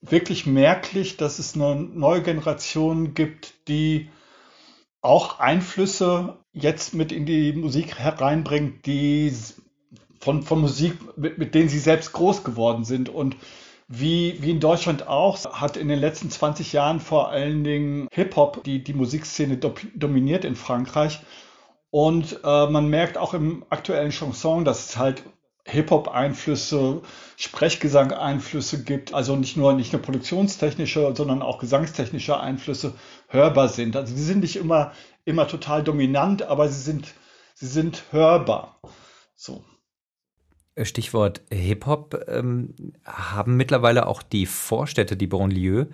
wirklich 0.01 0.48
merklich, 0.48 1.17
dass 1.17 1.38
es 1.38 1.53
eine 1.53 1.75
neue 1.75 2.24
Generation 2.24 3.13
gibt, 3.13 3.67
die 3.67 4.10
auch 5.01 5.39
Einflüsse 5.39 6.39
jetzt 6.55 6.93
mit 6.93 7.12
in 7.12 7.25
die 7.25 7.53
Musik 7.53 8.00
hereinbringt, 8.00 8.85
die 8.85 9.31
von, 10.19 10.41
von 10.41 10.62
Musik, 10.62 10.95
mit, 11.17 11.38
mit 11.38 11.53
denen 11.53 11.69
sie 11.69 11.79
selbst 11.79 12.13
groß 12.13 12.43
geworden 12.43 12.85
sind. 12.85 13.09
Und 13.09 13.35
wie, 13.88 14.38
wie 14.41 14.50
in 14.50 14.59
Deutschland 14.59 15.07
auch, 15.07 15.45
hat 15.62 15.77
in 15.77 15.89
den 15.89 16.00
letzten 16.00 16.31
20 16.31 16.74
Jahren 16.74 17.00
vor 17.00 17.29
allen 17.29 17.63
Dingen 17.63 18.07
Hip-Hop 18.12 18.63
die, 18.63 18.83
die 18.83 18.93
Musikszene 18.93 19.57
do, 19.57 19.75
dominiert 19.93 20.45
in 20.45 20.55
Frankreich. 20.55 21.19
Und 21.91 22.39
äh, 22.43 22.67
man 22.67 22.89
merkt 22.89 23.17
auch 23.17 23.33
im 23.33 23.63
aktuellen 23.69 24.12
Chanson, 24.12 24.65
dass 24.65 24.89
es 24.89 24.97
halt 24.97 25.24
Hip-Hop-Einflüsse, 25.67 27.01
Sprechgesang-Einflüsse 27.38 28.83
gibt, 28.83 29.13
also 29.13 29.35
nicht 29.35 29.57
nur, 29.57 29.74
nicht 29.74 29.93
nur 29.93 30.01
produktionstechnische, 30.01 31.13
sondern 31.15 31.41
auch 31.41 31.57
gesangstechnische 31.57 32.39
Einflüsse 32.39 32.93
hörbar 33.27 33.67
sind. 33.67 33.95
Also 33.95 34.15
sie 34.15 34.24
sind 34.24 34.41
nicht 34.41 34.57
immer, 34.57 34.91
immer 35.25 35.48
total 35.48 35.84
dominant, 35.84 36.44
aber 36.44 36.70
sie 36.70 36.82
sind, 36.82 37.13
sie 37.53 37.67
sind 37.67 38.03
hörbar. 38.12 38.79
So. 39.36 39.63
Stichwort 40.82 41.41
Hip-Hop, 41.51 42.25
ähm, 42.27 42.75
haben 43.05 43.58
mittlerweile 43.58 44.08
auch 44.08 44.22
die 44.22 44.46
Vorstädte, 44.46 45.17
die 45.17 45.27
Banlieue, 45.27 45.89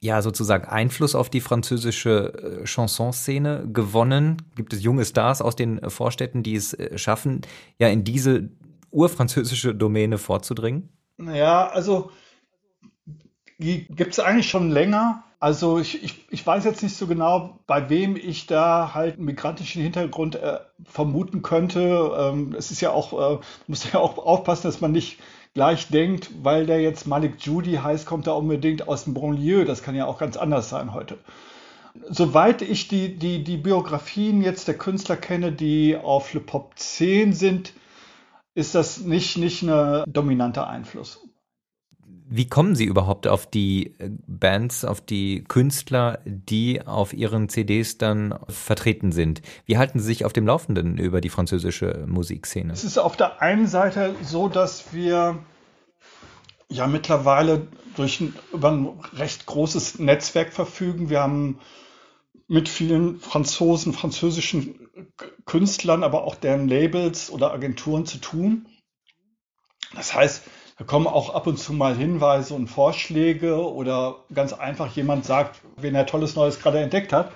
ja 0.00 0.20
sozusagen 0.20 0.66
Einfluss 0.66 1.14
auf 1.14 1.30
die 1.30 1.40
französische 1.40 2.60
äh, 2.62 2.66
Chansonszene 2.66 3.68
gewonnen? 3.72 4.42
Gibt 4.54 4.72
es 4.72 4.82
junge 4.82 5.04
Stars 5.04 5.40
aus 5.40 5.56
den 5.56 5.80
Vorstädten, 5.90 6.42
die 6.42 6.56
es 6.56 6.74
äh, 6.74 6.98
schaffen, 6.98 7.40
ja 7.78 7.88
in 7.88 8.04
diese 8.04 8.50
urfranzösische 8.90 9.74
Domäne 9.74 10.18
vorzudringen? 10.18 10.90
Naja, 11.16 11.68
also 11.68 12.10
die 13.58 13.86
gibt 13.86 14.12
es 14.12 14.20
eigentlich 14.20 14.50
schon 14.50 14.70
länger. 14.70 15.24
Also 15.44 15.78
ich, 15.78 16.02
ich, 16.02 16.24
ich 16.30 16.46
weiß 16.46 16.64
jetzt 16.64 16.82
nicht 16.82 16.96
so 16.96 17.06
genau, 17.06 17.58
bei 17.66 17.90
wem 17.90 18.16
ich 18.16 18.46
da 18.46 18.94
halt 18.94 19.16
einen 19.16 19.26
migrantischen 19.26 19.82
Hintergrund 19.82 20.36
äh, 20.36 20.60
vermuten 20.86 21.42
könnte. 21.42 22.14
Ähm, 22.18 22.54
es 22.56 22.70
ist 22.70 22.80
ja 22.80 22.92
auch, 22.92 23.12
äh, 23.12 23.38
muss 23.66 23.92
ja 23.92 24.00
auch 24.00 24.16
aufpassen, 24.16 24.68
dass 24.68 24.80
man 24.80 24.92
nicht 24.92 25.18
gleich 25.52 25.88
denkt, 25.88 26.30
weil 26.42 26.64
der 26.64 26.80
jetzt 26.80 27.06
Malik 27.06 27.34
Judy 27.40 27.74
heißt, 27.74 28.06
kommt 28.06 28.26
er 28.26 28.36
unbedingt 28.36 28.88
aus 28.88 29.04
dem 29.04 29.12
Banlieue. 29.12 29.66
Das 29.66 29.82
kann 29.82 29.94
ja 29.94 30.06
auch 30.06 30.16
ganz 30.16 30.38
anders 30.38 30.70
sein 30.70 30.94
heute. 30.94 31.18
Soweit 32.08 32.62
ich 32.62 32.88
die, 32.88 33.14
die, 33.14 33.44
die 33.44 33.58
Biografien 33.58 34.40
jetzt 34.40 34.66
der 34.66 34.78
Künstler 34.78 35.16
kenne, 35.16 35.52
die 35.52 35.94
auf 35.94 36.32
Le 36.32 36.40
Pop 36.40 36.72
10 36.76 37.34
sind, 37.34 37.74
ist 38.54 38.74
das 38.74 39.02
nicht, 39.02 39.36
nicht 39.36 39.60
ein 39.60 40.04
dominanter 40.06 40.68
Einfluss. 40.68 41.20
Wie 42.26 42.48
kommen 42.48 42.74
Sie 42.74 42.84
überhaupt 42.84 43.26
auf 43.26 43.46
die 43.46 43.94
äh, 43.98 44.10
Bands, 44.26 44.84
auf 44.84 45.00
die 45.00 45.44
Künstler, 45.44 46.20
die 46.24 46.84
auf 46.86 47.12
Ihren 47.12 47.48
CDs 47.48 47.98
dann 47.98 48.38
vertreten 48.48 49.12
sind? 49.12 49.42
Wie 49.66 49.78
halten 49.78 49.98
Sie 49.98 50.06
sich 50.06 50.24
auf 50.24 50.32
dem 50.32 50.46
Laufenden 50.46 50.98
über 50.98 51.20
die 51.20 51.28
französische 51.28 52.04
Musikszene? 52.08 52.72
Es 52.72 52.84
ist 52.84 52.98
auf 52.98 53.16
der 53.16 53.42
einen 53.42 53.66
Seite 53.66 54.14
so, 54.22 54.48
dass 54.48 54.92
wir 54.92 55.38
ja 56.68 56.86
mittlerweile 56.86 57.68
durch 57.94 58.20
ein, 58.20 58.34
über 58.52 58.72
ein 58.72 58.88
recht 59.12 59.46
großes 59.46 59.98
Netzwerk 59.98 60.52
verfügen. 60.52 61.10
Wir 61.10 61.20
haben 61.20 61.60
mit 62.48 62.68
vielen 62.68 63.20
Franzosen, 63.20 63.92
französischen 63.92 64.88
Künstlern, 65.44 66.02
aber 66.02 66.24
auch 66.24 66.34
deren 66.34 66.68
Labels 66.68 67.30
oder 67.30 67.52
Agenturen 67.52 68.06
zu 68.06 68.18
tun. 68.18 68.66
Das 69.94 70.14
heißt, 70.14 70.42
da 70.76 70.84
kommen 70.84 71.06
auch 71.06 71.34
ab 71.34 71.46
und 71.46 71.58
zu 71.58 71.72
mal 71.72 71.96
Hinweise 71.96 72.54
und 72.54 72.66
Vorschläge 72.66 73.72
oder 73.72 74.16
ganz 74.34 74.52
einfach 74.52 74.94
jemand 74.96 75.24
sagt, 75.24 75.60
wen 75.76 75.94
er 75.94 76.06
tolles 76.06 76.34
Neues 76.34 76.60
gerade 76.60 76.80
entdeckt 76.80 77.12
hat. 77.12 77.30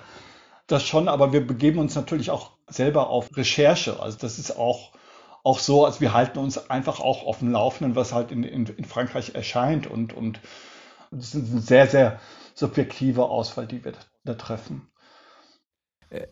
Das 0.67 0.85
schon, 0.85 1.07
aber 1.07 1.31
wir 1.31 1.45
begeben 1.45 1.79
uns 1.79 1.95
natürlich 1.95 2.31
auch 2.31 2.51
selber 2.67 3.09
auf 3.09 3.35
Recherche. 3.35 3.99
Also 3.99 4.17
das 4.19 4.39
ist 4.39 4.57
auch, 4.57 4.91
auch 5.43 5.59
so, 5.59 5.85
also 5.85 6.01
wir 6.01 6.13
halten 6.13 6.37
uns 6.37 6.69
einfach 6.69 6.99
auch 6.99 7.25
auf 7.25 7.39
dem 7.39 7.51
Laufenden, 7.51 7.95
was 7.95 8.13
halt 8.13 8.31
in, 8.31 8.43
in, 8.43 8.65
in 8.65 8.85
Frankreich 8.85 9.33
erscheint 9.35 9.87
und, 9.87 10.13
und 10.13 10.41
das 11.11 11.33
ist 11.33 11.51
eine 11.51 11.61
sehr, 11.61 11.87
sehr 11.87 12.19
subjektive 12.53 13.25
Auswahl, 13.25 13.65
die 13.65 13.83
wir 13.83 13.93
da 14.25 14.33
treffen. 14.33 14.91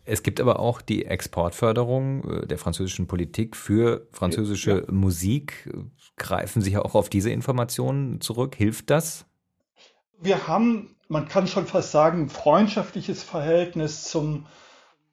Es 0.06 0.24
gibt 0.24 0.42
aber 0.42 0.60
auch 0.60 0.82
die 0.82 1.06
Exportförderung 1.06 2.24
äh, 2.24 2.48
der 2.48 2.58
französischen 2.58 3.08
Politik 3.08 3.56
für 3.56 4.08
französische 4.12 4.86
ja. 4.88 4.92
Musik. 4.92 5.70
Greifen 6.16 6.62
Sie 6.62 6.78
auch 6.78 6.96
auf 6.96 7.10
diese 7.10 7.30
Informationen 7.30 8.20
zurück? 8.20 8.56
Hilft 8.56 8.90
das? 8.90 9.26
Wir 10.20 10.48
haben, 10.48 10.96
man 11.10 11.28
kann 11.28 11.48
schon 11.48 11.68
fast 11.68 11.92
sagen, 11.92 12.24
ein 12.24 12.30
freundschaftliches 12.30 13.22
Verhältnis 13.22 14.06
zum 14.06 14.48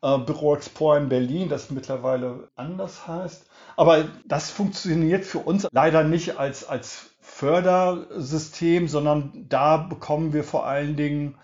äh, 0.01 0.19
Büro 0.19 0.55
Export 0.55 1.03
in 1.03 1.09
Berlin, 1.11 1.51
das 1.51 1.71
mittlerweile 1.71 2.49
anders 2.57 3.07
heißt. 3.07 3.47
Aber 3.77 4.09
das 4.27 4.51
funktioniert 4.51 5.27
für 5.27 5.41
uns 5.41 5.67
leider 5.73 6.05
nicht 6.05 6.39
als, 6.39 6.65
als 6.65 7.11
Fördersystem, 7.21 8.89
sondern 8.89 9.47
da 9.49 9.77
bekommen 9.77 10.33
wir 10.33 10.45
vor 10.45 10.67
allen 10.67 10.97
Dingen 10.97 11.37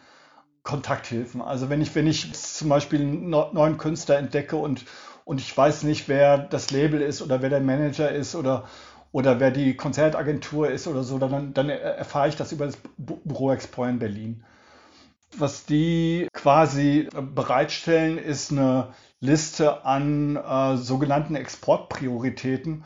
Kontakthilfen. 0.62 1.40
Also 1.40 1.70
wenn 1.70 1.80
ich, 1.80 1.94
wenn 1.94 2.06
ich 2.06 2.32
zum 2.34 2.68
Beispiel 2.68 3.00
einen 3.00 3.30
neuen 3.30 3.78
Künstler 3.78 4.18
entdecke 4.18 4.56
und, 4.56 4.84
und 5.24 5.40
ich 5.40 5.56
weiß 5.56 5.84
nicht, 5.84 6.08
wer 6.08 6.38
das 6.38 6.70
Label 6.70 7.00
ist 7.00 7.22
oder 7.22 7.42
wer 7.42 7.50
der 7.50 7.60
Manager 7.60 8.10
ist 8.10 8.34
oder, 8.34 8.64
oder 9.12 9.40
wer 9.40 9.50
die 9.50 9.76
Konzertagentur 9.76 10.70
ist 10.70 10.86
oder 10.86 11.02
so, 11.02 11.18
dann, 11.18 11.54
dann 11.54 11.68
erfahre 11.68 12.28
ich 12.28 12.36
das 12.36 12.52
über 12.52 12.66
das 12.66 12.78
Büro 12.96 13.52
Expo 13.52 13.84
in 13.84 13.98
Berlin. 13.98 14.44
Was 15.36 15.64
die 15.64 16.28
quasi 16.32 17.08
bereitstellen, 17.12 18.18
ist 18.18 18.50
eine 18.50 18.94
Liste 19.20 19.84
an 19.84 20.36
äh, 20.36 20.76
sogenannten 20.76 21.36
Exportprioritäten. 21.36 22.84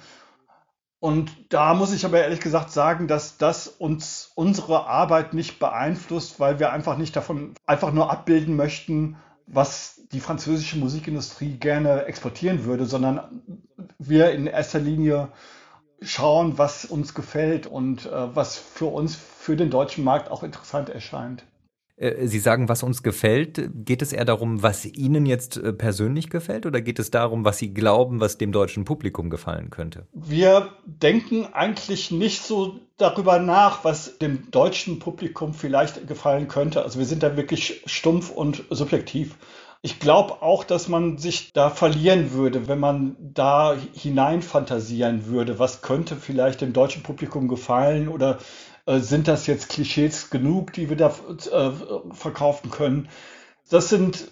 Und 1.05 1.53
da 1.53 1.75
muss 1.75 1.93
ich 1.93 2.07
aber 2.07 2.23
ehrlich 2.23 2.41
gesagt 2.41 2.71
sagen, 2.71 3.09
dass 3.09 3.37
das 3.37 3.69
uns 3.69 4.33
unsere 4.37 4.87
Arbeit 4.87 5.35
nicht 5.35 5.59
beeinflusst, 5.59 6.41
weil 6.41 6.59
wir 6.59 6.73
einfach 6.73 6.97
nicht 6.97 7.15
davon 7.15 7.53
einfach 7.67 7.93
nur 7.93 8.11
abbilden 8.11 8.57
möchten, 8.57 9.19
was 9.47 10.01
die 10.13 10.21
französische 10.21 10.79
Musikindustrie 10.79 11.59
gerne 11.59 12.07
exportieren 12.07 12.65
würde, 12.65 12.87
sondern 12.87 13.43
wir 13.99 14.31
in 14.31 14.47
erster 14.47 14.79
Linie 14.79 15.29
schauen, 16.01 16.57
was 16.57 16.87
uns 16.87 17.13
gefällt 17.13 17.67
und 17.67 18.07
äh, 18.07 18.35
was 18.35 18.57
für 18.57 18.87
uns 18.87 19.15
für 19.15 19.57
den 19.57 19.69
deutschen 19.69 20.05
Markt 20.05 20.31
auch 20.31 20.43
interessant 20.43 20.89
erscheint. 20.89 21.45
Äh, 21.97 22.27
Sie 22.27 22.39
sagen, 22.39 22.69
was 22.69 22.83
uns 22.83 23.03
gefällt. 23.03 23.71
Geht 23.85 24.03
es 24.03 24.13
eher 24.13 24.25
darum, 24.25 24.63
was 24.63 24.85
Ihnen 24.85 25.27
jetzt 25.27 25.57
äh, 25.57 25.73
persönlich 25.73 26.31
gefällt 26.31 26.67
oder 26.67 26.81
geht 26.81 26.99
es 26.99 27.11
darum, 27.11 27.45
was 27.45 27.59
Sie 27.59 27.73
glauben, 27.73 28.21
was 28.21 28.39
dem 28.39 28.53
deutschen 28.53 28.85
Publikum 28.85 29.31
gefallen 29.31 29.71
könnte? 29.71 30.07
Wir 30.13 30.71
denken 30.87 31.47
eigentlich 31.53 32.11
nicht 32.11 32.43
so 32.43 32.81
darüber 32.97 33.39
nach, 33.39 33.85
was 33.85 34.19
dem 34.19 34.51
deutschen 34.51 34.99
Publikum 34.99 35.55
vielleicht 35.55 36.07
gefallen 36.07 36.49
könnte. 36.49 36.83
Also 36.83 36.99
wir 36.99 37.07
sind 37.07 37.23
da 37.23 37.37
wirklich 37.37 37.83
stumpf 37.87 38.31
und 38.31 38.65
subjektiv. 38.71 39.37
Ich 39.83 40.01
glaube 40.01 40.41
auch, 40.41 40.65
dass 40.65 40.89
man 40.89 41.19
sich 41.19 41.53
da 41.53 41.69
verlieren 41.69 42.33
würde, 42.33 42.69
wenn 42.69 42.81
man 42.81 43.17
da 43.21 43.77
hineinfantasieren 43.93 45.27
würde. 45.27 45.59
Was 45.59 45.83
könnte 45.83 46.17
vielleicht 46.17 46.63
dem 46.63 46.73
deutschen 46.73 47.03
Publikum 47.03 47.49
gefallen 47.49 48.09
oder 48.09 48.39
sind 48.87 49.29
das 49.29 49.47
jetzt 49.47 49.69
Klischees 49.69 50.31
genug, 50.31 50.73
die 50.73 50.89
wir 50.89 50.97
da 50.97 51.09
äh, 51.09 51.71
verkaufen 52.13 52.71
können? 52.71 53.09
Das 53.71 53.89
sind 53.89 54.31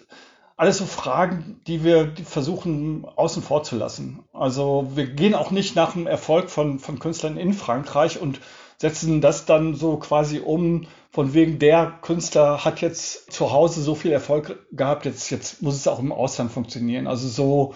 alles 0.55 0.77
so 0.77 0.85
Fragen, 0.85 1.59
die 1.65 1.83
wir 1.83 2.13
versuchen 2.25 3.05
außen 3.15 3.41
vor 3.41 3.63
zu 3.63 3.75
lassen. 3.75 4.23
Also 4.31 4.91
wir 4.93 5.07
gehen 5.07 5.33
auch 5.33 5.51
nicht 5.51 5.75
nach 5.75 5.93
dem 5.93 6.05
Erfolg 6.05 6.49
von, 6.49 6.79
von 6.79 6.99
Künstlern 6.99 7.37
in 7.37 7.53
Frankreich 7.53 8.21
und 8.21 8.39
setzen 8.77 9.21
das 9.21 9.45
dann 9.45 9.75
so 9.75 9.97
quasi 9.97 10.39
um, 10.39 10.87
von 11.09 11.33
wegen 11.33 11.57
der 11.57 11.97
Künstler 12.01 12.65
hat 12.65 12.81
jetzt 12.81 13.31
zu 13.31 13.51
Hause 13.51 13.81
so 13.81 13.95
viel 13.95 14.11
Erfolg 14.11 14.59
gehabt, 14.71 15.05
jetzt, 15.05 15.29
jetzt 15.29 15.61
muss 15.61 15.75
es 15.75 15.87
auch 15.87 15.99
im 15.99 16.11
Ausland 16.11 16.51
funktionieren. 16.51 17.07
Also 17.07 17.27
so 17.27 17.75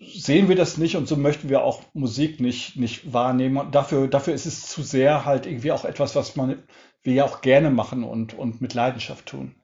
sehen 0.00 0.48
wir 0.48 0.56
das 0.56 0.78
nicht 0.78 0.96
und 0.96 1.08
so 1.08 1.16
möchten 1.16 1.48
wir 1.48 1.62
auch 1.62 1.82
Musik 1.92 2.40
nicht, 2.40 2.76
nicht 2.76 3.12
wahrnehmen. 3.12 3.56
Und 3.56 3.74
dafür, 3.74 4.08
dafür 4.08 4.34
ist 4.34 4.46
es 4.46 4.66
zu 4.66 4.82
sehr 4.82 5.24
halt 5.24 5.46
irgendwie 5.46 5.72
auch 5.72 5.84
etwas, 5.84 6.14
was 6.14 6.36
man, 6.36 6.62
wir 7.02 7.14
ja 7.14 7.24
auch 7.24 7.40
gerne 7.40 7.70
machen 7.70 8.04
und, 8.04 8.34
und 8.34 8.60
mit 8.60 8.74
Leidenschaft 8.74 9.26
tun. 9.26 9.54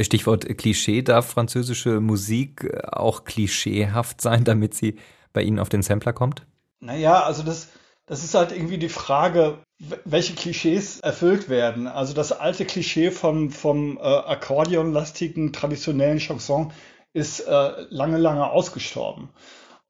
Stichwort 0.00 0.46
Klischee, 0.58 1.02
darf 1.02 1.26
französische 1.26 2.00
Musik 2.00 2.70
auch 2.92 3.24
klischeehaft 3.24 4.20
sein, 4.20 4.44
damit 4.44 4.74
sie 4.74 4.96
bei 5.32 5.42
Ihnen 5.42 5.58
auf 5.58 5.68
den 5.68 5.82
Sampler 5.82 6.12
kommt? 6.12 6.46
Naja, 6.80 7.22
also 7.22 7.42
das, 7.42 7.70
das 8.06 8.22
ist 8.22 8.34
halt 8.34 8.52
irgendwie 8.52 8.78
die 8.78 8.88
Frage, 8.88 9.58
welche 10.04 10.34
Klischees 10.34 11.00
erfüllt 11.00 11.48
werden. 11.48 11.86
Also 11.86 12.14
das 12.14 12.32
alte 12.32 12.64
Klischee 12.64 13.10
vom, 13.10 13.50
vom 13.50 13.96
äh, 13.96 14.00
akkordeonlastigen 14.00 15.52
traditionellen 15.52 16.18
Chanson 16.18 16.72
ist 17.14 17.40
äh, 17.40 17.86
lange, 17.88 18.18
lange 18.18 18.50
ausgestorben. 18.50 19.30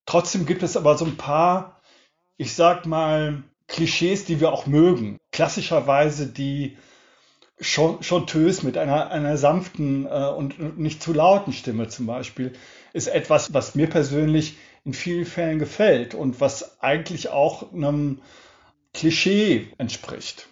Trotzdem 0.07 0.47
gibt 0.47 0.63
es 0.63 0.77
aber 0.77 0.97
so 0.97 1.07
ein 1.07 1.17
paar, 1.17 1.81
ich 2.37 2.55
sag 2.55 2.87
mal, 2.87 3.43
Klischees, 3.67 4.25
die 4.27 4.41
wir 4.41 4.53
auch 4.53 4.67
mögen. 4.67 5.19
Klassischerweise 5.33 6.27
die 6.27 6.77
Chanteuse 7.61 8.67
mit 8.67 8.77
einer, 8.77 9.11
einer 9.11 9.37
sanften 9.37 10.07
äh, 10.07 10.29
und 10.29 10.79
nicht 10.79 11.03
zu 11.03 11.13
lauten 11.13 11.53
Stimme 11.53 11.89
zum 11.89 12.07
Beispiel, 12.07 12.53
ist 12.93 13.07
etwas, 13.07 13.55
was 13.55 13.75
mir 13.75 13.89
persönlich 13.89 14.57
in 14.85 14.93
vielen 14.93 15.25
Fällen 15.25 15.59
gefällt 15.59 16.15
und 16.15 16.41
was 16.41 16.83
eigentlich 16.83 17.31
auch 17.31 17.73
einem 17.73 18.21
Klischee 18.93 19.69
entspricht. 19.79 20.49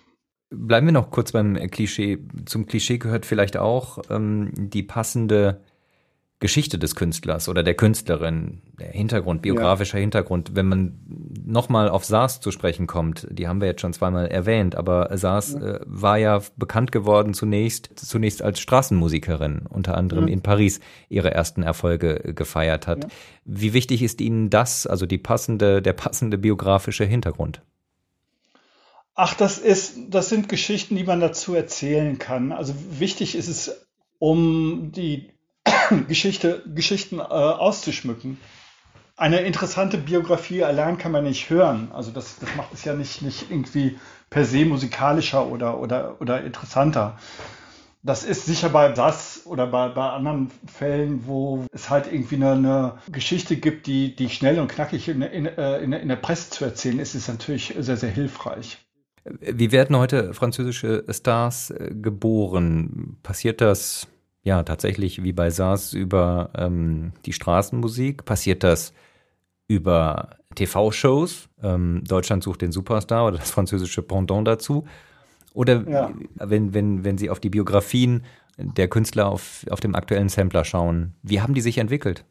Bleiben 0.51 0.87
wir 0.87 0.93
noch 0.93 1.11
kurz 1.11 1.33
beim 1.33 1.55
Klischee. 1.71 2.19
Zum 2.47 2.67
Klischee 2.67 2.99
gehört 2.99 3.27
vielleicht 3.27 3.57
auch 3.57 3.99
ähm, 4.11 4.53
die 4.57 4.83
passende 4.83 5.63
Geschichte 6.43 6.77
des 6.77 6.97
Künstlers 6.97 7.49
oder 7.49 7.63
der 7.63 7.75
Künstlerin, 7.75 8.63
der 8.79 8.89
Hintergrund, 8.89 9.43
biografischer 9.43 9.99
ja. 9.99 10.01
Hintergrund. 10.03 10.57
Wenn 10.57 10.67
man 10.67 10.99
nochmal 11.47 11.89
auf 11.89 12.05
SARS 12.05 12.41
zu 12.41 12.51
sprechen 12.51 12.89
kommt, 12.89 13.29
die 13.31 13.47
haben 13.47 13.61
wir 13.61 13.69
jetzt 13.69 13.81
schon 13.81 13.93
zweimal 13.93 14.27
erwähnt, 14.27 14.75
aber 14.75 15.17
SARS 15.17 15.53
ja. 15.53 15.61
Äh, 15.61 15.81
war 15.87 16.19
ja 16.19 16.43
bekannt 16.57 16.91
geworden 16.91 17.33
zunächst, 17.33 17.91
zunächst 17.95 18.43
als 18.43 18.59
Straßenmusikerin, 18.59 19.67
unter 19.69 19.97
anderem 19.97 20.27
ja. 20.27 20.35
in 20.35 20.43
Paris 20.43 20.81
ihre 21.09 21.31
ersten 21.31 21.63
Erfolge 21.63 22.35
gefeiert 22.35 22.89
hat. 22.89 23.07
Wie 23.45 23.73
wichtig 23.73 24.03
ist 24.03 24.21
Ihnen 24.21 24.51
das, 24.51 24.89
also 24.89 25.07
die 25.07 25.19
passende, 25.19 25.81
der 25.81 25.93
passende 25.93 26.39
biografische 26.39 27.05
Hintergrund? 27.05 27.63
Ach, 29.15 29.35
das 29.35 29.59
ist, 29.59 29.95
das 30.09 30.29
sind 30.29 30.49
Geschichten, 30.49 30.97
die 30.97 31.05
man 31.05 31.21
dazu 31.21 31.55
erzählen 31.55 32.19
kann. 32.19 32.51
Also 32.51 32.75
wichtig 32.99 33.37
ist 33.37 33.47
es, 33.47 33.87
um 34.19 34.91
die 34.91 35.31
Geschichte, 36.09 36.63
Geschichten 36.67 37.19
äh, 37.19 37.23
auszuschmücken. 37.23 38.39
Eine 39.17 39.41
interessante 39.41 39.99
Biografie 39.99 40.65
allein 40.65 40.99
kann 40.99 41.13
man 41.13 41.25
nicht 41.25 41.51
hören. 41.51 41.91
Also 41.93 42.11
das, 42.11 42.39
das 42.39 42.49
macht 42.57 42.73
es 42.73 42.85
ja 42.85 42.95
nicht, 42.95 43.23
nicht 43.23 43.51
irgendwie 43.51 43.99
per 44.31 44.45
se 44.45 44.65
musikalischer 44.65 45.47
oder, 45.47 45.79
oder, 45.79 46.21
oder 46.21 46.43
interessanter. 46.43 47.19
Das 48.05 48.25
ist 48.25 48.47
sicher 48.47 48.69
bei 48.69 48.89
das 48.89 49.43
oder 49.45 49.69
bei, 49.69 49.89
bei 49.89 50.09
anderen 50.09 50.51
Fällen, 50.67 51.27
wo 51.27 51.67
es 51.73 51.89
halt 51.89 52.13
irgendwie 52.13 52.35
eine, 52.35 52.53
eine 52.53 52.95
Geschichte 53.13 53.57
gibt, 53.57 53.87
die, 53.87 54.17
die 54.17 54.29
schnell 54.29 54.59
und 54.59 54.69
knackig 54.69 55.09
in, 55.09 55.23
in, 55.23 55.47
äh, 55.47 55.79
in, 55.79 55.93
in 55.93 56.09
der 56.09 56.17
Presse 56.17 56.51
zu 56.51 56.65
erzählen 56.65 56.99
ist, 56.99 57.15
ist 57.15 57.29
natürlich 57.29 57.75
sehr, 57.79 57.97
sehr 57.97 58.11
hilfreich. 58.11 58.79
Wie 59.25 59.71
werden 59.71 59.97
heute 59.97 60.35
französische 60.35 61.05
Stars 61.11 61.71
äh, 61.71 61.93
geboren? 61.95 63.19
Passiert 63.23 63.61
das 63.61 64.09
ja 64.43 64.63
tatsächlich 64.63 65.23
wie 65.23 65.33
bei 65.33 65.51
SARS 65.51 65.93
über 65.93 66.51
ähm, 66.57 67.13
die 67.25 67.33
Straßenmusik? 67.33 68.25
Passiert 68.25 68.63
das 68.63 68.93
über 69.69 70.37
TV-Shows? 70.55 71.49
Ähm, 71.63 72.03
Deutschland 72.07 72.43
sucht 72.43 72.63
den 72.63 72.73
Superstar 72.73 73.27
oder 73.27 73.39
das 73.39 73.51
französische 73.51 74.03
Pendant 74.03 74.47
dazu? 74.47 74.85
Oder 75.55 75.89
ja. 75.89 76.11
wenn, 76.35 76.75
wenn, 76.75 77.05
wenn 77.05 77.19
Sie 77.19 77.31
auf 77.31 77.41
die 77.41 77.51
Biografien 77.51 78.25
der 78.59 78.89
Künstler 78.89 79.29
auf, 79.29 79.65
auf 79.71 79.81
dem 79.81 79.95
aktuellen 79.95 80.29
Sampler 80.29 80.65
schauen, 80.65 81.15
wie 81.23 81.41
haben 81.41 81.55
die 81.55 81.61
sich 81.61 81.79
entwickelt? 81.79 82.25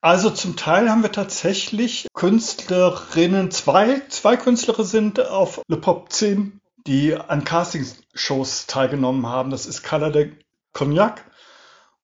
Also 0.00 0.30
zum 0.30 0.56
Teil 0.56 0.90
haben 0.90 1.02
wir 1.02 1.12
tatsächlich 1.12 2.08
Künstlerinnen, 2.12 3.50
zwei, 3.50 4.02
zwei 4.08 4.36
Künstlerinnen 4.36 4.86
sind 4.86 5.26
auf 5.26 5.62
Le 5.66 5.78
Pop 5.78 6.12
10, 6.12 6.60
die 6.86 7.14
an 7.14 7.44
Castingshows 7.44 8.66
teilgenommen 8.66 9.26
haben. 9.26 9.50
Das 9.50 9.66
ist 9.66 9.82
Carla 9.82 10.10
de 10.10 10.32
Cognac 10.72 11.24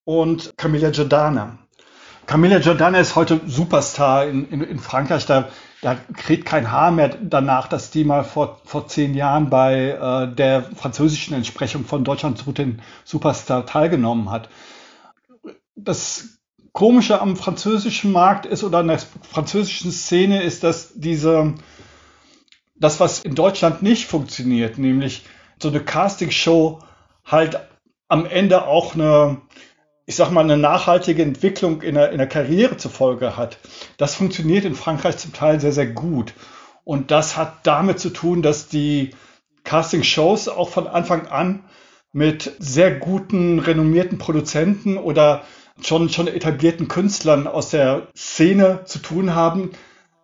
und 0.04 0.52
Camilla 0.56 0.90
Giordana. 0.90 1.58
Camilla 2.26 2.58
Giordana 2.60 3.00
ist 3.00 3.16
heute 3.16 3.40
Superstar 3.46 4.26
in, 4.26 4.48
in, 4.50 4.62
in 4.62 4.78
Frankreich. 4.78 5.26
Da, 5.26 5.48
da 5.82 5.96
kriegt 5.96 6.46
kein 6.46 6.70
Haar 6.70 6.92
mehr 6.92 7.08
danach, 7.08 7.66
dass 7.68 7.90
die 7.90 8.04
mal 8.04 8.22
vor, 8.22 8.60
vor 8.64 8.86
zehn 8.86 9.14
Jahren 9.14 9.50
bei 9.50 9.90
äh, 9.90 10.34
der 10.34 10.62
französischen 10.62 11.34
Entsprechung 11.34 11.84
von 11.84 12.04
Deutschland 12.04 12.38
zu 12.38 12.52
den 12.52 12.82
Superstar 13.04 13.66
teilgenommen 13.66 14.30
hat. 14.30 14.48
Das 15.74 16.40
Komische 16.72 17.20
am 17.20 17.36
französischen 17.36 18.12
Markt 18.12 18.46
ist 18.46 18.62
oder 18.62 18.78
an 18.78 18.88
der 18.88 18.98
französischen 18.98 19.90
Szene 19.90 20.42
ist, 20.42 20.62
dass 20.62 20.92
diese, 20.94 21.54
das, 22.76 23.00
was 23.00 23.20
in 23.20 23.34
Deutschland 23.34 23.82
nicht 23.82 24.06
funktioniert, 24.06 24.78
nämlich 24.78 25.24
so 25.60 25.68
eine 25.68 25.80
Castingshow 25.80 26.78
halt 27.24 27.58
am 28.06 28.24
Ende 28.26 28.66
auch 28.66 28.94
eine, 28.94 29.40
ich 30.10 30.16
sag 30.16 30.32
mal, 30.32 30.40
eine 30.40 30.56
nachhaltige 30.56 31.22
Entwicklung 31.22 31.82
in 31.82 31.94
der, 31.94 32.10
in 32.10 32.18
der 32.18 32.26
Karriere 32.26 32.76
zur 32.76 32.90
Folge 32.90 33.36
hat. 33.36 33.58
Das 33.96 34.16
funktioniert 34.16 34.64
in 34.64 34.74
Frankreich 34.74 35.18
zum 35.18 35.32
Teil 35.32 35.60
sehr, 35.60 35.70
sehr 35.70 35.86
gut. 35.86 36.34
Und 36.82 37.12
das 37.12 37.36
hat 37.36 37.58
damit 37.62 38.00
zu 38.00 38.10
tun, 38.10 38.42
dass 38.42 38.66
die 38.66 39.10
Casting-Shows 39.62 40.48
auch 40.48 40.68
von 40.68 40.88
Anfang 40.88 41.28
an 41.28 41.62
mit 42.12 42.56
sehr 42.58 42.90
guten, 42.90 43.60
renommierten 43.60 44.18
Produzenten 44.18 44.98
oder 44.98 45.42
schon, 45.80 46.08
schon 46.08 46.26
etablierten 46.26 46.88
Künstlern 46.88 47.46
aus 47.46 47.70
der 47.70 48.08
Szene 48.16 48.80
zu 48.86 48.98
tun 48.98 49.36
haben, 49.36 49.70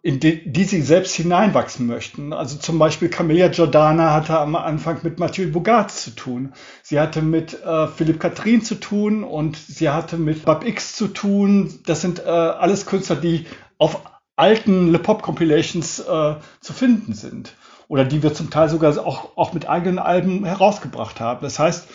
in 0.07 0.21
die, 0.21 0.49
die 0.49 0.63
sie 0.63 0.83
selbst 0.83 1.17
hineinwachsen 1.17 1.85
möchten. 1.85 2.33
Also 2.33 2.59
zum 2.59 2.79
Beispiel 2.79 3.09
Camilla 3.09 3.49
Giordana 3.49 4.13
hatte 4.13 4.39
am 4.39 4.55
Anfang 4.55 5.01
mit 5.03 5.19
Mathieu 5.19 5.51
Bogart 5.51 5.91
zu 5.91 6.13
tun. 6.13 6.53
Sie 6.85 7.01
hatte 7.01 7.23
mit 7.23 7.61
äh, 7.65 7.89
Philipp 7.89 8.21
Katrin 8.21 8.63
zu 8.63 8.77
tun 8.77 9.25
und 9.25 9.57
sie 9.57 9.91
hatte 9.91 10.17
mit 10.17 10.45
Bab 10.45 10.65
X 10.65 10.95
zu 10.95 11.09
tun. 11.09 11.81
Das 11.87 12.03
sind 12.03 12.21
äh, 12.21 12.29
alles 12.29 12.87
Künstler, 12.87 13.17
die 13.17 13.47
auf 13.79 14.01
alten 14.37 14.93
Le 14.93 15.01
Pop 15.01 15.23
Compilations 15.23 15.99
äh, 15.99 16.37
zu 16.61 16.73
finden 16.73 17.13
sind. 17.13 17.57
Oder 17.89 18.05
die 18.05 18.23
wir 18.23 18.33
zum 18.33 18.49
Teil 18.49 18.69
sogar 18.69 18.97
auch, 19.05 19.37
auch 19.37 19.55
mit 19.55 19.69
eigenen 19.69 19.99
Alben 19.99 20.45
herausgebracht 20.45 21.19
haben. 21.19 21.41
Das 21.43 21.59
heißt, 21.59 21.89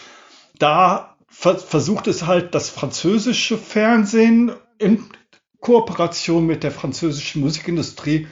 da 0.59 1.15
versucht 1.29 2.07
es 2.07 2.27
halt 2.27 2.55
das 2.55 2.69
französische 2.69 3.57
Fernsehen 3.57 4.51
in 4.79 5.05
Kooperation 5.61 6.45
mit 6.45 6.63
der 6.63 6.71
französischen 6.71 7.41
Musikindustrie 7.41 8.27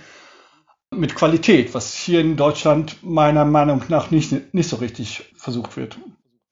mit 0.93 1.15
Qualität, 1.15 1.73
was 1.73 1.93
hier 1.93 2.19
in 2.19 2.35
Deutschland 2.35 2.97
meiner 3.03 3.45
Meinung 3.45 3.83
nach 3.89 4.11
nicht, 4.11 4.53
nicht 4.53 4.69
so 4.69 4.77
richtig 4.77 5.31
versucht 5.35 5.77
wird. 5.77 5.99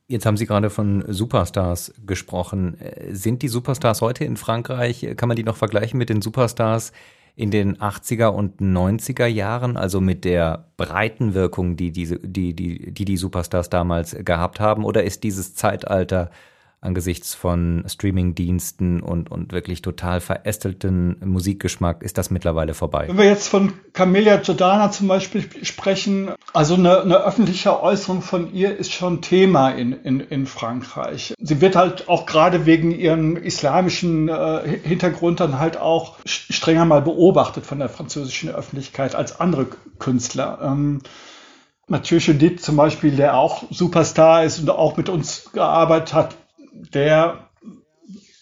Jetzt 0.07 0.25
haben 0.25 0.37
Sie 0.37 0.45
gerade 0.45 0.69
von 0.69 1.03
Superstars 1.07 1.93
gesprochen. 2.05 2.77
Sind 3.09 3.41
die 3.41 3.49
Superstars 3.49 4.01
heute 4.01 4.23
in 4.23 4.37
Frankreich, 4.37 5.05
kann 5.17 5.27
man 5.27 5.35
die 5.35 5.43
noch 5.43 5.57
vergleichen 5.57 5.97
mit 5.97 6.09
den 6.09 6.21
Superstars 6.21 6.93
in 7.35 7.51
den 7.51 7.77
80er 7.77 8.27
und 8.27 8.61
90er 8.61 9.25
Jahren, 9.25 9.75
also 9.77 9.99
mit 9.99 10.23
der 10.23 10.71
breiten 10.77 11.33
Wirkung, 11.33 11.75
die 11.75 11.91
diese, 11.91 12.19
die, 12.19 12.55
die, 12.55 12.93
die, 12.93 13.05
die 13.05 13.17
Superstars 13.17 13.69
damals 13.69 14.15
gehabt 14.23 14.59
haben? 14.59 14.85
Oder 14.85 15.03
ist 15.03 15.23
dieses 15.23 15.55
Zeitalter 15.55 16.31
angesichts 16.79 17.33
von 17.33 17.83
Streamingdiensten 17.87 19.01
und, 19.01 19.31
und 19.31 19.51
wirklich 19.51 19.81
total 19.81 20.21
verästelten 20.21 21.17
Musikgeschmack 21.25 22.03
ist 22.03 22.17
das 22.17 22.29
mittlerweile 22.29 22.75
vorbei. 22.75 23.05
Wenn 23.07 23.17
wir 23.17 23.25
jetzt 23.25 23.47
von 23.47 23.73
Camelia 23.93 24.37
Giordana 24.37 24.91
zum 24.91 25.07
Beispiel 25.07 25.45
sprechen, 25.63 26.31
also 26.53 26.75
eine, 26.75 27.01
eine 27.01 27.17
öffentliche 27.17 27.81
Äußerung 27.81 28.21
von 28.21 28.53
ihr 28.53 28.77
ist 28.77 28.93
schon 28.93 29.21
Thema 29.21 29.71
in, 29.71 29.91
in, 29.91 30.19
in 30.19 30.45
Frankreich. 30.45 31.33
Sie 31.39 31.61
wird 31.61 31.75
halt 31.75 32.07
auch 32.09 32.27
gerade 32.27 32.67
wegen 32.67 32.91
ihrem 32.91 33.37
islamischen 33.37 34.29
äh, 34.29 34.79
Hintergrund 34.83 35.39
dann 35.39 35.59
halt 35.59 35.77
auch 35.77 36.17
strenger 36.25 36.85
mal 36.85 37.01
beobachtet 37.01 37.65
von 37.65 37.79
der 37.79 37.89
französischen 37.89 38.49
Öffentlichkeit 38.49 39.15
als 39.15 39.39
andere 39.39 39.67
Künstler. 39.97 40.59
Ähm, 40.61 41.01
Mathieu 41.87 42.17
Judith 42.17 42.61
zum 42.61 42.75
Beispiel, 42.75 43.15
der 43.15 43.37
auch 43.37 43.63
Superstar 43.71 44.43
ist 44.43 44.59
und 44.59 44.69
auch 44.69 44.97
mit 44.97 45.09
uns 45.09 45.49
gearbeitet 45.53 46.13
hat, 46.13 46.35
der, 46.93 47.49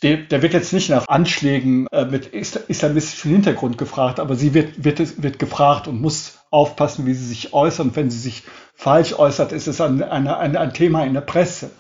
der, 0.04 0.18
der 0.18 0.42
wird 0.42 0.54
jetzt 0.54 0.74
nicht 0.74 0.90
nach 0.90 1.08
Anschlägen 1.08 1.88
äh, 1.88 2.06
mit 2.06 2.28
islamistischem 2.28 3.32
Hintergrund 3.32 3.78
gefragt, 3.78 4.20
aber 4.20 4.36
sie 4.36 4.54
wird, 4.54 4.84
wird, 4.84 5.22
wird 5.22 5.40
gefragt 5.40 5.88
und 5.88 6.02
muss 6.02 6.40
aufpassen, 6.52 7.06
wie 7.06 7.14
sie 7.14 7.26
sich 7.26 7.54
äußert. 7.54 7.96
wenn 7.96 8.10
sie 8.10 8.20
sich 8.20 8.44
falsch 8.74 9.14
äußert, 9.18 9.52
ist 9.52 9.68
es 9.68 9.82
ein, 9.82 10.04
ein, 10.04 10.28
ein, 10.28 10.56
ein 10.56 10.74
Thema 10.74 11.06
in 11.06 11.14
der 11.14 11.22
Presse. 11.22 11.72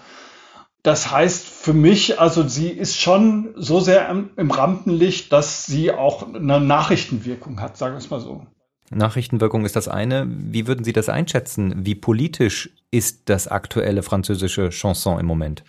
Das 0.84 1.12
heißt 1.12 1.48
für 1.48 1.74
mich, 1.74 2.20
also 2.20 2.48
sie 2.48 2.70
ist 2.70 3.00
schon 3.00 3.54
so 3.56 3.80
sehr 3.80 4.08
im, 4.10 4.30
im 4.38 4.52
Rampenlicht, 4.52 5.34
dass 5.34 5.66
sie 5.66 5.92
auch 5.92 6.34
eine 6.34 6.60
Nachrichtenwirkung 6.60 7.60
hat, 7.60 7.76
sagen 7.76 7.96
wir 7.96 8.00
es 8.00 8.10
mal 8.10 8.20
so. 8.20 8.46
Nachrichtenwirkung 8.92 9.66
ist 9.66 9.76
das 9.76 9.88
eine. 9.88 10.28
Wie 10.30 10.68
würden 10.68 10.84
Sie 10.84 10.94
das 10.94 11.10
einschätzen? 11.10 11.86
Wie 11.86 11.96
politisch 11.96 12.70
ist 12.92 13.30
das 13.30 13.48
aktuelle 13.48 14.04
französische 14.04 14.70
Chanson 14.70 15.20
im 15.20 15.26
Moment? 15.26 15.64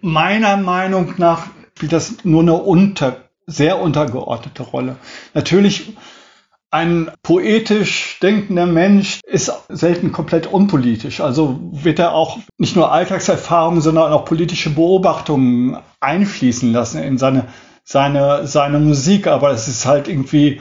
Meiner 0.00 0.56
Meinung 0.56 1.14
nach 1.18 1.48
spielt 1.76 1.92
das 1.92 2.24
nur 2.24 2.42
eine 2.42 2.54
unter, 2.54 3.28
sehr 3.46 3.80
untergeordnete 3.80 4.62
Rolle. 4.62 4.96
Natürlich 5.34 5.96
ein 6.70 7.10
poetisch 7.22 8.18
denkender 8.20 8.66
Mensch 8.66 9.20
ist 9.26 9.52
selten 9.68 10.12
komplett 10.12 10.46
unpolitisch. 10.46 11.20
Also 11.20 11.58
wird 11.72 11.98
er 11.98 12.12
auch 12.12 12.38
nicht 12.58 12.76
nur 12.76 12.92
Alltagserfahrungen, 12.92 13.80
sondern 13.80 14.12
auch 14.12 14.24
politische 14.24 14.70
Beobachtungen 14.70 15.78
einfließen 16.00 16.72
lassen 16.72 17.02
in 17.02 17.18
seine, 17.18 17.48
seine, 17.84 18.46
seine 18.46 18.78
Musik. 18.78 19.26
Aber 19.26 19.50
es 19.52 19.68
ist 19.68 19.86
halt 19.86 20.08
irgendwie 20.08 20.60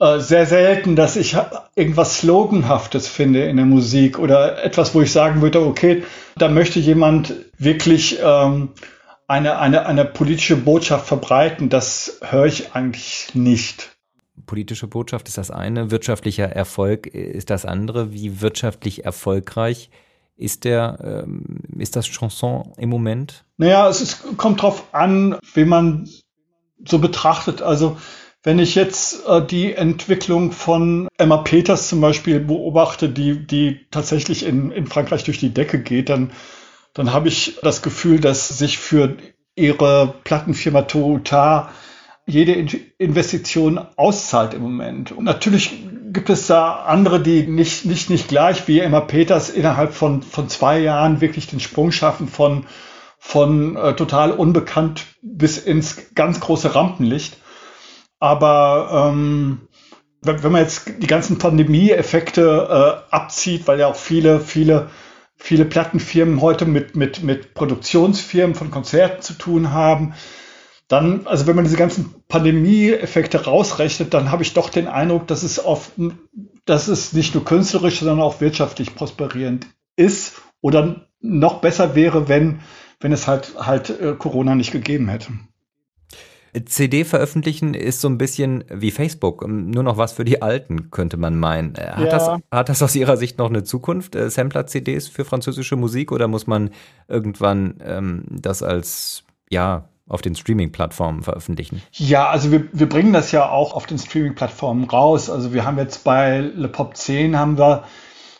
sehr 0.00 0.46
selten, 0.46 0.96
dass 0.96 1.16
ich 1.16 1.36
irgendwas 1.74 2.20
Sloganhaftes 2.20 3.06
finde 3.06 3.44
in 3.44 3.56
der 3.56 3.66
Musik 3.66 4.18
oder 4.18 4.64
etwas, 4.64 4.94
wo 4.94 5.02
ich 5.02 5.12
sagen 5.12 5.42
würde, 5.42 5.60
okay, 5.60 6.04
da 6.36 6.48
möchte 6.48 6.80
jemand 6.80 7.34
wirklich 7.58 8.18
ähm, 8.22 8.70
eine, 9.28 9.58
eine, 9.58 9.84
eine 9.84 10.06
politische 10.06 10.56
Botschaft 10.56 11.06
verbreiten. 11.06 11.68
Das 11.68 12.18
höre 12.22 12.46
ich 12.46 12.74
eigentlich 12.74 13.34
nicht. 13.34 13.90
Politische 14.46 14.86
Botschaft 14.86 15.28
ist 15.28 15.36
das 15.36 15.50
eine, 15.50 15.90
wirtschaftlicher 15.90 16.48
Erfolg 16.48 17.06
ist 17.06 17.50
das 17.50 17.66
andere. 17.66 18.12
Wie 18.12 18.40
wirtschaftlich 18.40 19.04
erfolgreich 19.04 19.90
ist 20.34 20.64
der, 20.64 21.24
ähm, 21.26 21.60
ist 21.78 21.94
das 21.94 22.06
Chanson 22.06 22.72
im 22.78 22.88
Moment? 22.88 23.44
Naja, 23.58 23.86
es 23.90 24.00
ist, 24.00 24.38
kommt 24.38 24.62
drauf 24.62 24.84
an, 24.92 25.36
wie 25.52 25.66
man 25.66 26.08
so 26.86 26.98
betrachtet. 26.98 27.60
Also 27.60 27.98
wenn 28.42 28.58
ich 28.58 28.74
jetzt 28.74 29.26
äh, 29.26 29.44
die 29.44 29.74
Entwicklung 29.74 30.52
von 30.52 31.08
Emma 31.18 31.38
Peters 31.38 31.88
zum 31.88 32.00
Beispiel 32.00 32.40
beobachte, 32.40 33.08
die, 33.08 33.46
die 33.46 33.86
tatsächlich 33.90 34.46
in, 34.46 34.70
in 34.70 34.86
Frankreich 34.86 35.24
durch 35.24 35.38
die 35.38 35.52
Decke 35.52 35.80
geht, 35.80 36.08
dann, 36.08 36.32
dann 36.94 37.12
habe 37.12 37.28
ich 37.28 37.58
das 37.62 37.82
Gefühl, 37.82 38.20
dass 38.20 38.48
sich 38.48 38.78
für 38.78 39.16
ihre 39.56 40.14
Plattenfirma 40.24 40.82
Toyota 40.82 41.70
jede 42.26 42.52
Investition 42.98 43.78
auszahlt 43.96 44.54
im 44.54 44.62
Moment. 44.62 45.12
Und 45.12 45.24
natürlich 45.24 45.72
gibt 46.12 46.30
es 46.30 46.46
da 46.46 46.84
andere, 46.84 47.20
die 47.20 47.46
nicht, 47.46 47.84
nicht, 47.84 48.08
nicht 48.08 48.28
gleich 48.28 48.66
wie 48.68 48.80
Emma 48.80 49.00
Peters 49.00 49.50
innerhalb 49.50 49.92
von, 49.92 50.22
von 50.22 50.48
zwei 50.48 50.78
Jahren 50.78 51.20
wirklich 51.20 51.46
den 51.46 51.60
Sprung 51.60 51.92
schaffen 51.92 52.28
von, 52.28 52.66
von 53.18 53.76
äh, 53.76 53.94
total 53.94 54.32
unbekannt 54.32 55.06
bis 55.22 55.58
ins 55.58 56.14
ganz 56.14 56.40
große 56.40 56.74
Rampenlicht. 56.74 57.36
Aber 58.20 59.10
ähm, 59.12 59.68
wenn, 60.22 60.42
wenn 60.42 60.52
man 60.52 60.62
jetzt 60.62 60.92
die 60.98 61.06
ganzen 61.06 61.38
Pandemie-Effekte 61.38 63.02
äh, 63.10 63.14
abzieht, 63.14 63.66
weil 63.66 63.80
ja 63.80 63.88
auch 63.88 63.96
viele, 63.96 64.40
viele, 64.40 64.90
viele 65.36 65.64
Plattenfirmen 65.64 66.40
heute 66.40 66.66
mit, 66.66 66.94
mit, 66.94 67.22
mit 67.22 67.54
Produktionsfirmen 67.54 68.54
von 68.54 68.70
Konzerten 68.70 69.22
zu 69.22 69.32
tun 69.32 69.72
haben, 69.72 70.14
dann, 70.86 71.26
also 71.26 71.46
wenn 71.46 71.56
man 71.56 71.64
diese 71.64 71.76
ganzen 71.76 72.14
Pandemie-Effekte 72.28 73.44
rausrechnet, 73.44 74.12
dann 74.12 74.30
habe 74.30 74.42
ich 74.42 74.54
doch 74.54 74.70
den 74.70 74.88
Eindruck, 74.88 75.26
dass 75.28 75.42
es 75.42 75.58
auf, 75.58 75.92
dass 76.66 76.88
es 76.88 77.12
nicht 77.12 77.34
nur 77.34 77.44
künstlerisch, 77.44 78.00
sondern 78.00 78.20
auch 78.20 78.40
wirtschaftlich 78.40 78.94
prosperierend 78.94 79.66
ist 79.96 80.42
oder 80.60 81.06
noch 81.20 81.60
besser 81.60 81.94
wäre, 81.94 82.28
wenn, 82.28 82.60
wenn 82.98 83.12
es 83.12 83.28
halt, 83.28 83.54
halt 83.58 83.88
äh, 84.00 84.14
Corona 84.18 84.54
nicht 84.54 84.72
gegeben 84.72 85.08
hätte. 85.08 85.32
CD 86.64 87.04
veröffentlichen 87.04 87.74
ist 87.74 88.00
so 88.00 88.08
ein 88.08 88.18
bisschen 88.18 88.64
wie 88.68 88.90
Facebook, 88.90 89.46
nur 89.46 89.82
noch 89.82 89.96
was 89.96 90.12
für 90.12 90.24
die 90.24 90.42
Alten, 90.42 90.90
könnte 90.90 91.16
man 91.16 91.38
meinen. 91.38 91.74
Äh, 91.76 91.90
hat, 91.90 92.04
ja. 92.04 92.10
das, 92.10 92.28
hat 92.50 92.68
das 92.68 92.82
aus 92.82 92.96
Ihrer 92.96 93.16
Sicht 93.16 93.38
noch 93.38 93.48
eine 93.48 93.62
Zukunft, 93.62 94.16
äh, 94.16 94.30
Sampler-CDs 94.30 95.08
für 95.08 95.24
französische 95.24 95.76
Musik, 95.76 96.10
oder 96.12 96.28
muss 96.28 96.46
man 96.46 96.70
irgendwann 97.08 97.74
ähm, 97.84 98.24
das 98.28 98.62
als, 98.62 99.24
ja, 99.48 99.88
auf 100.08 100.22
den 100.22 100.34
Streaming-Plattformen 100.34 101.22
veröffentlichen? 101.22 101.82
Ja, 101.92 102.28
also 102.28 102.50
wir, 102.50 102.64
wir 102.72 102.88
bringen 102.88 103.12
das 103.12 103.30
ja 103.30 103.48
auch 103.48 103.74
auf 103.74 103.86
den 103.86 103.98
Streaming-Plattformen 103.98 104.84
raus. 104.84 105.30
Also 105.30 105.54
wir 105.54 105.64
haben 105.64 105.78
jetzt 105.78 106.02
bei 106.02 106.40
Le 106.40 106.66
Pop 106.66 106.96
10 106.96 107.38
haben 107.38 107.58
wir 107.58 107.84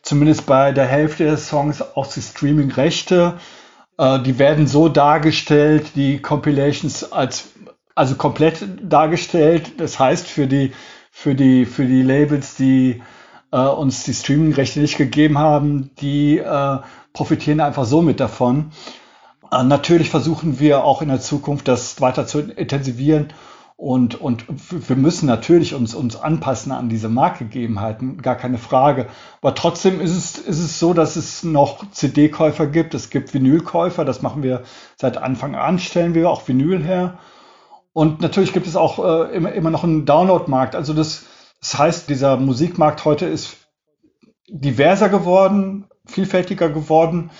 zumindest 0.03 0.47
bei 0.47 0.73
der 0.73 0.87
Hälfte 0.87 1.25
der 1.25 1.37
Songs 1.37 1.81
auch 1.95 2.09
die 2.09 2.23
Streaming-Rechte. 2.23 3.35
Äh, 3.99 4.21
die 4.21 4.39
werden 4.39 4.67
so 4.67 4.89
dargestellt, 4.89 5.93
die 5.95 6.19
Compilations 6.19 7.13
als 7.13 7.50
also 8.01 8.15
komplett 8.15 8.67
dargestellt. 8.83 9.79
Das 9.79 9.99
heißt, 9.99 10.27
für 10.27 10.47
die, 10.47 10.73
für 11.11 11.35
die, 11.35 11.67
für 11.67 11.85
die 11.85 12.03
Labels, 12.03 12.57
die 12.57 13.03
äh, 13.53 13.59
uns 13.59 14.05
die 14.05 14.15
Streaming-Rechte 14.15 14.81
nicht 14.81 14.97
gegeben 14.97 15.37
haben, 15.37 15.91
die 16.01 16.39
äh, 16.39 16.79
profitieren 17.13 17.61
einfach 17.61 17.85
so 17.85 18.01
mit 18.01 18.19
davon. 18.19 18.71
Äh, 19.53 19.65
natürlich 19.65 20.09
versuchen 20.09 20.59
wir 20.59 20.83
auch 20.83 21.03
in 21.03 21.09
der 21.09 21.21
Zukunft 21.21 21.69
das 21.69 22.01
weiter 22.01 22.27
zu 22.27 22.41
intensivieren 22.41 23.35
und, 23.77 24.19
und 24.19 24.47
wir 24.49 24.97
müssen 24.97 25.27
natürlich 25.27 25.75
uns, 25.75 25.95
uns 25.95 26.17
anpassen 26.17 26.73
an 26.73 26.89
diese 26.89 27.11
Marktgegebenheiten, 27.11 28.23
gar 28.23 28.37
keine 28.37 28.57
Frage. 28.57 29.09
Aber 29.43 29.55
trotzdem 29.55 30.01
ist 30.01 30.17
es, 30.17 30.39
ist 30.39 30.59
es 30.59 30.79
so, 30.79 30.95
dass 30.95 31.17
es 31.17 31.45
noch 31.45 31.85
CD-Käufer 31.91 32.67
gibt, 32.67 32.95
es 32.95 33.11
gibt 33.11 33.35
Vinylkäufer, 33.35 34.07
das 34.07 34.23
machen 34.23 34.43
wir 34.43 34.63
seit 34.97 35.19
Anfang 35.19 35.55
an, 35.55 35.79
stellen 35.79 36.15
wir 36.15 36.31
auch 36.31 36.49
Vinyl 36.49 36.83
her. 36.83 37.19
Und 37.93 38.21
natürlich 38.21 38.53
gibt 38.53 38.67
es 38.67 38.77
auch 38.77 38.99
äh, 38.99 39.35
immer, 39.35 39.53
immer 39.53 39.71
noch 39.71 39.85
einen 39.85 40.07
Download-Markt. 40.07 40.75
Also 40.75 40.93
das, 40.93 41.27
das 41.61 41.79
heißt, 41.79 42.09
dieser 42.09 42.37
Musikmarkt 42.37 43.05
heute 43.05 43.27
ist 43.27 43.57
diverser 44.49 45.09
geworden, 45.09 45.87
vielfältiger 46.07 46.69
geworden. 46.71 47.31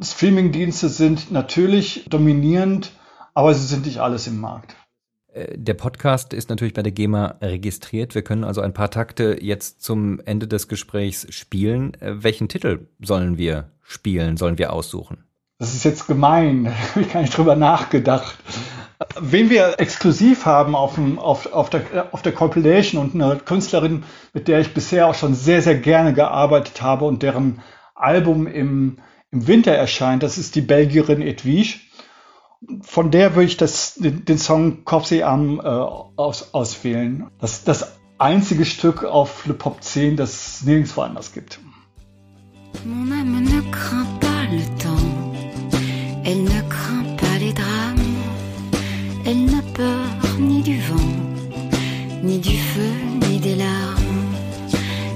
Streaming-Dienste 0.00 0.88
sind 0.88 1.30
natürlich 1.30 2.04
dominierend, 2.08 2.92
aber 3.34 3.54
sie 3.54 3.66
sind 3.66 3.86
nicht 3.86 3.98
alles 3.98 4.26
im 4.26 4.40
Markt. 4.40 4.76
Äh, 5.32 5.56
der 5.56 5.74
Podcast 5.74 6.32
ist 6.32 6.50
natürlich 6.50 6.74
bei 6.74 6.82
der 6.82 6.92
GEMA 6.92 7.36
registriert. 7.40 8.14
Wir 8.14 8.22
können 8.22 8.44
also 8.44 8.60
ein 8.60 8.74
paar 8.74 8.90
Takte 8.90 9.38
jetzt 9.40 9.82
zum 9.82 10.20
Ende 10.20 10.48
des 10.48 10.68
Gesprächs 10.68 11.26
spielen. 11.34 11.94
Äh, 12.00 12.22
welchen 12.22 12.48
Titel 12.48 12.88
sollen 13.00 13.38
wir 13.38 13.70
spielen, 13.82 14.36
sollen 14.36 14.58
wir 14.58 14.72
aussuchen? 14.72 15.25
Das 15.58 15.74
ist 15.74 15.84
jetzt 15.84 16.06
gemein, 16.06 16.64
da 16.64 16.70
habe 16.70 17.00
ich 17.00 17.12
gar 17.12 17.22
nicht 17.22 17.36
drüber 17.36 17.56
nachgedacht. 17.56 18.36
Wen 19.20 19.50
wir 19.50 19.78
exklusiv 19.78 20.46
haben 20.46 20.74
auf, 20.74 20.94
dem, 20.94 21.18
auf, 21.18 21.52
auf, 21.52 21.70
der, 21.70 22.08
auf 22.12 22.22
der 22.22 22.32
Compilation 22.32 23.00
und 23.00 23.14
eine 23.14 23.36
Künstlerin, 23.36 24.04
mit 24.32 24.48
der 24.48 24.60
ich 24.60 24.72
bisher 24.72 25.06
auch 25.06 25.14
schon 25.14 25.34
sehr, 25.34 25.60
sehr 25.60 25.76
gerne 25.76 26.14
gearbeitet 26.14 26.80
habe 26.82 27.04
und 27.04 27.22
deren 27.22 27.60
Album 27.94 28.46
im, 28.46 28.98
im 29.30 29.46
Winter 29.46 29.72
erscheint, 29.72 30.22
das 30.22 30.38
ist 30.38 30.54
die 30.54 30.62
Belgierin 30.62 31.20
Edwige. 31.20 31.78
Von 32.80 33.10
der 33.10 33.34
würde 33.34 33.46
ich 33.46 33.58
das, 33.58 33.94
den, 33.96 34.24
den 34.24 34.38
Song 34.38 34.84
Corpse 34.84 35.26
Am 35.26 35.60
äh, 35.60 35.62
aus, 35.62 36.54
auswählen. 36.54 37.30
Das 37.38 37.64
das 37.64 37.98
einzige 38.18 38.64
Stück 38.64 39.04
auf 39.04 39.46
Le 39.46 39.54
Pop 39.54 39.82
10, 39.82 40.16
das 40.16 40.58
es 40.58 40.64
nirgendwo 40.64 41.02
anders 41.02 41.32
gibt. 41.32 41.60
Mon 42.84 43.10
âme 43.12 43.40
ne 43.40 43.62
craint 43.70 44.20
pas 44.20 44.44
le 44.50 44.62
temps, 44.78 45.15
elle 46.26 46.42
ne 46.42 46.60
craint 46.68 47.04
pas 47.16 47.38
les 47.38 47.52
drames. 47.52 48.16
Elle 49.24 49.44
n'a 49.44 49.62
peur 49.74 50.08
ni 50.40 50.60
du 50.60 50.80
vent, 50.80 51.12
ni 52.22 52.38
du 52.38 52.58
feu, 52.58 52.94
ni 53.28 53.38
des 53.38 53.54
larmes. 53.54 54.24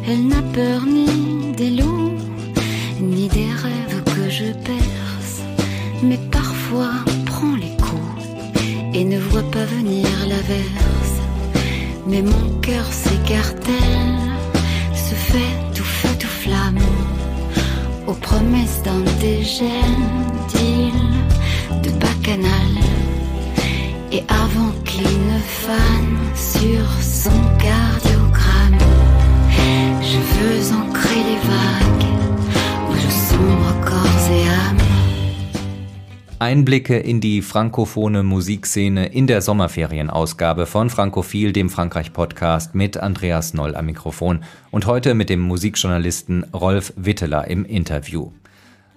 Elle 0.09 0.29
n'a 0.29 0.42
peur 0.55 0.87
ni 0.87 1.53
des 1.57 1.70
loups, 1.70 2.12
ni 3.01 3.29
des 3.29 3.51
rêves 3.64 4.03
que 4.05 4.31
je 4.31 4.53
perce, 4.70 5.37
mais 6.03 6.18
parfois 6.31 6.94
prend 7.27 7.57
les 7.57 7.77
coups 7.85 8.25
et 8.94 9.05
ne 9.05 9.18
voit 9.18 9.51
pas 9.51 9.64
venir 9.64 10.07
l'averse. 10.29 11.16
Mais 12.07 12.23
mon 12.23 12.61
cœur 12.61 12.87
s'écartèle, 12.92 14.20
se 14.94 15.14
fait 15.14 15.57
tout 15.75 15.90
feu, 15.99 16.09
tout 16.20 16.37
flamme, 16.42 16.79
aux 18.07 18.14
promesses 18.14 18.83
d'un 18.85 19.03
dégel 19.20 20.11
de 21.83 21.91
bacchanal. 21.91 22.73
Et 24.13 24.23
avant 24.29 24.73
qu'il 24.85 25.03
ne 25.03 25.39
fane 25.39 26.19
sur 26.35 26.85
son 27.01 27.41
cardiogramme, 27.59 28.79
je 30.03 30.19
veux 30.19 30.75
ancrer 30.75 31.23
les 31.31 31.41
vagues 31.49 32.11
où 32.89 32.95
je 32.95 33.11
sombre 33.11 33.81
corps 33.85 34.31
et 34.33 34.49
âme. 34.49 34.81
Einblicke 36.43 36.99
in 37.05 37.21
die 37.21 37.43
frankophone 37.43 38.23
Musikszene 38.23 39.07
in 39.07 39.27
der 39.27 39.43
Sommerferienausgabe 39.43 40.65
von 40.67 40.89
Frankophil, 40.89 41.53
dem 41.53 41.69
Frankreich-Podcast 41.69 42.75
mit 42.75 42.97
Andreas 42.97 43.53
Noll 43.53 43.77
am 43.77 43.87
Mikrofon 43.87 44.41
und 44.71 44.87
heute 44.87 45.15
mit 45.15 45.29
dem 45.29 45.41
Musikjournalisten 45.41 46.45
Rolf 46.55 46.95
Witteler 46.97 47.47
im 47.47 47.65
Interview. 47.67 48.31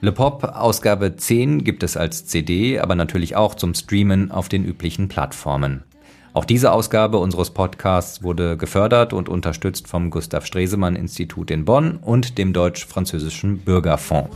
Le 0.04 0.12
Pop 0.12 0.44
Ausgabe 0.44 1.16
10 1.16 1.64
gibt 1.64 1.82
es 1.82 1.96
als 1.96 2.26
CD, 2.26 2.78
aber 2.78 2.94
natürlich 2.94 3.38
auch 3.38 3.56
zum 3.56 3.74
Streamen 3.74 4.32
auf 4.32 4.50
den 4.50 4.66
üblichen 4.66 5.08
Plattformen. 5.08 5.86
Auch 6.34 6.44
diese 6.44 6.74
Ausgabe 6.74 7.20
unseres 7.20 7.52
Podcasts 7.52 8.22
wurde 8.22 8.58
gefördert 8.58 9.14
und 9.14 9.30
unterstützt 9.30 9.88
vom 9.88 10.10
Gustav 10.10 10.46
Stresemann 10.46 10.98
Institut 10.98 11.52
in 11.52 11.64
Bonn 11.64 12.00
und 12.02 12.38
dem 12.38 12.52
Deutsch-Französischen 12.52 13.60
Bürgerfonds. 13.60 14.36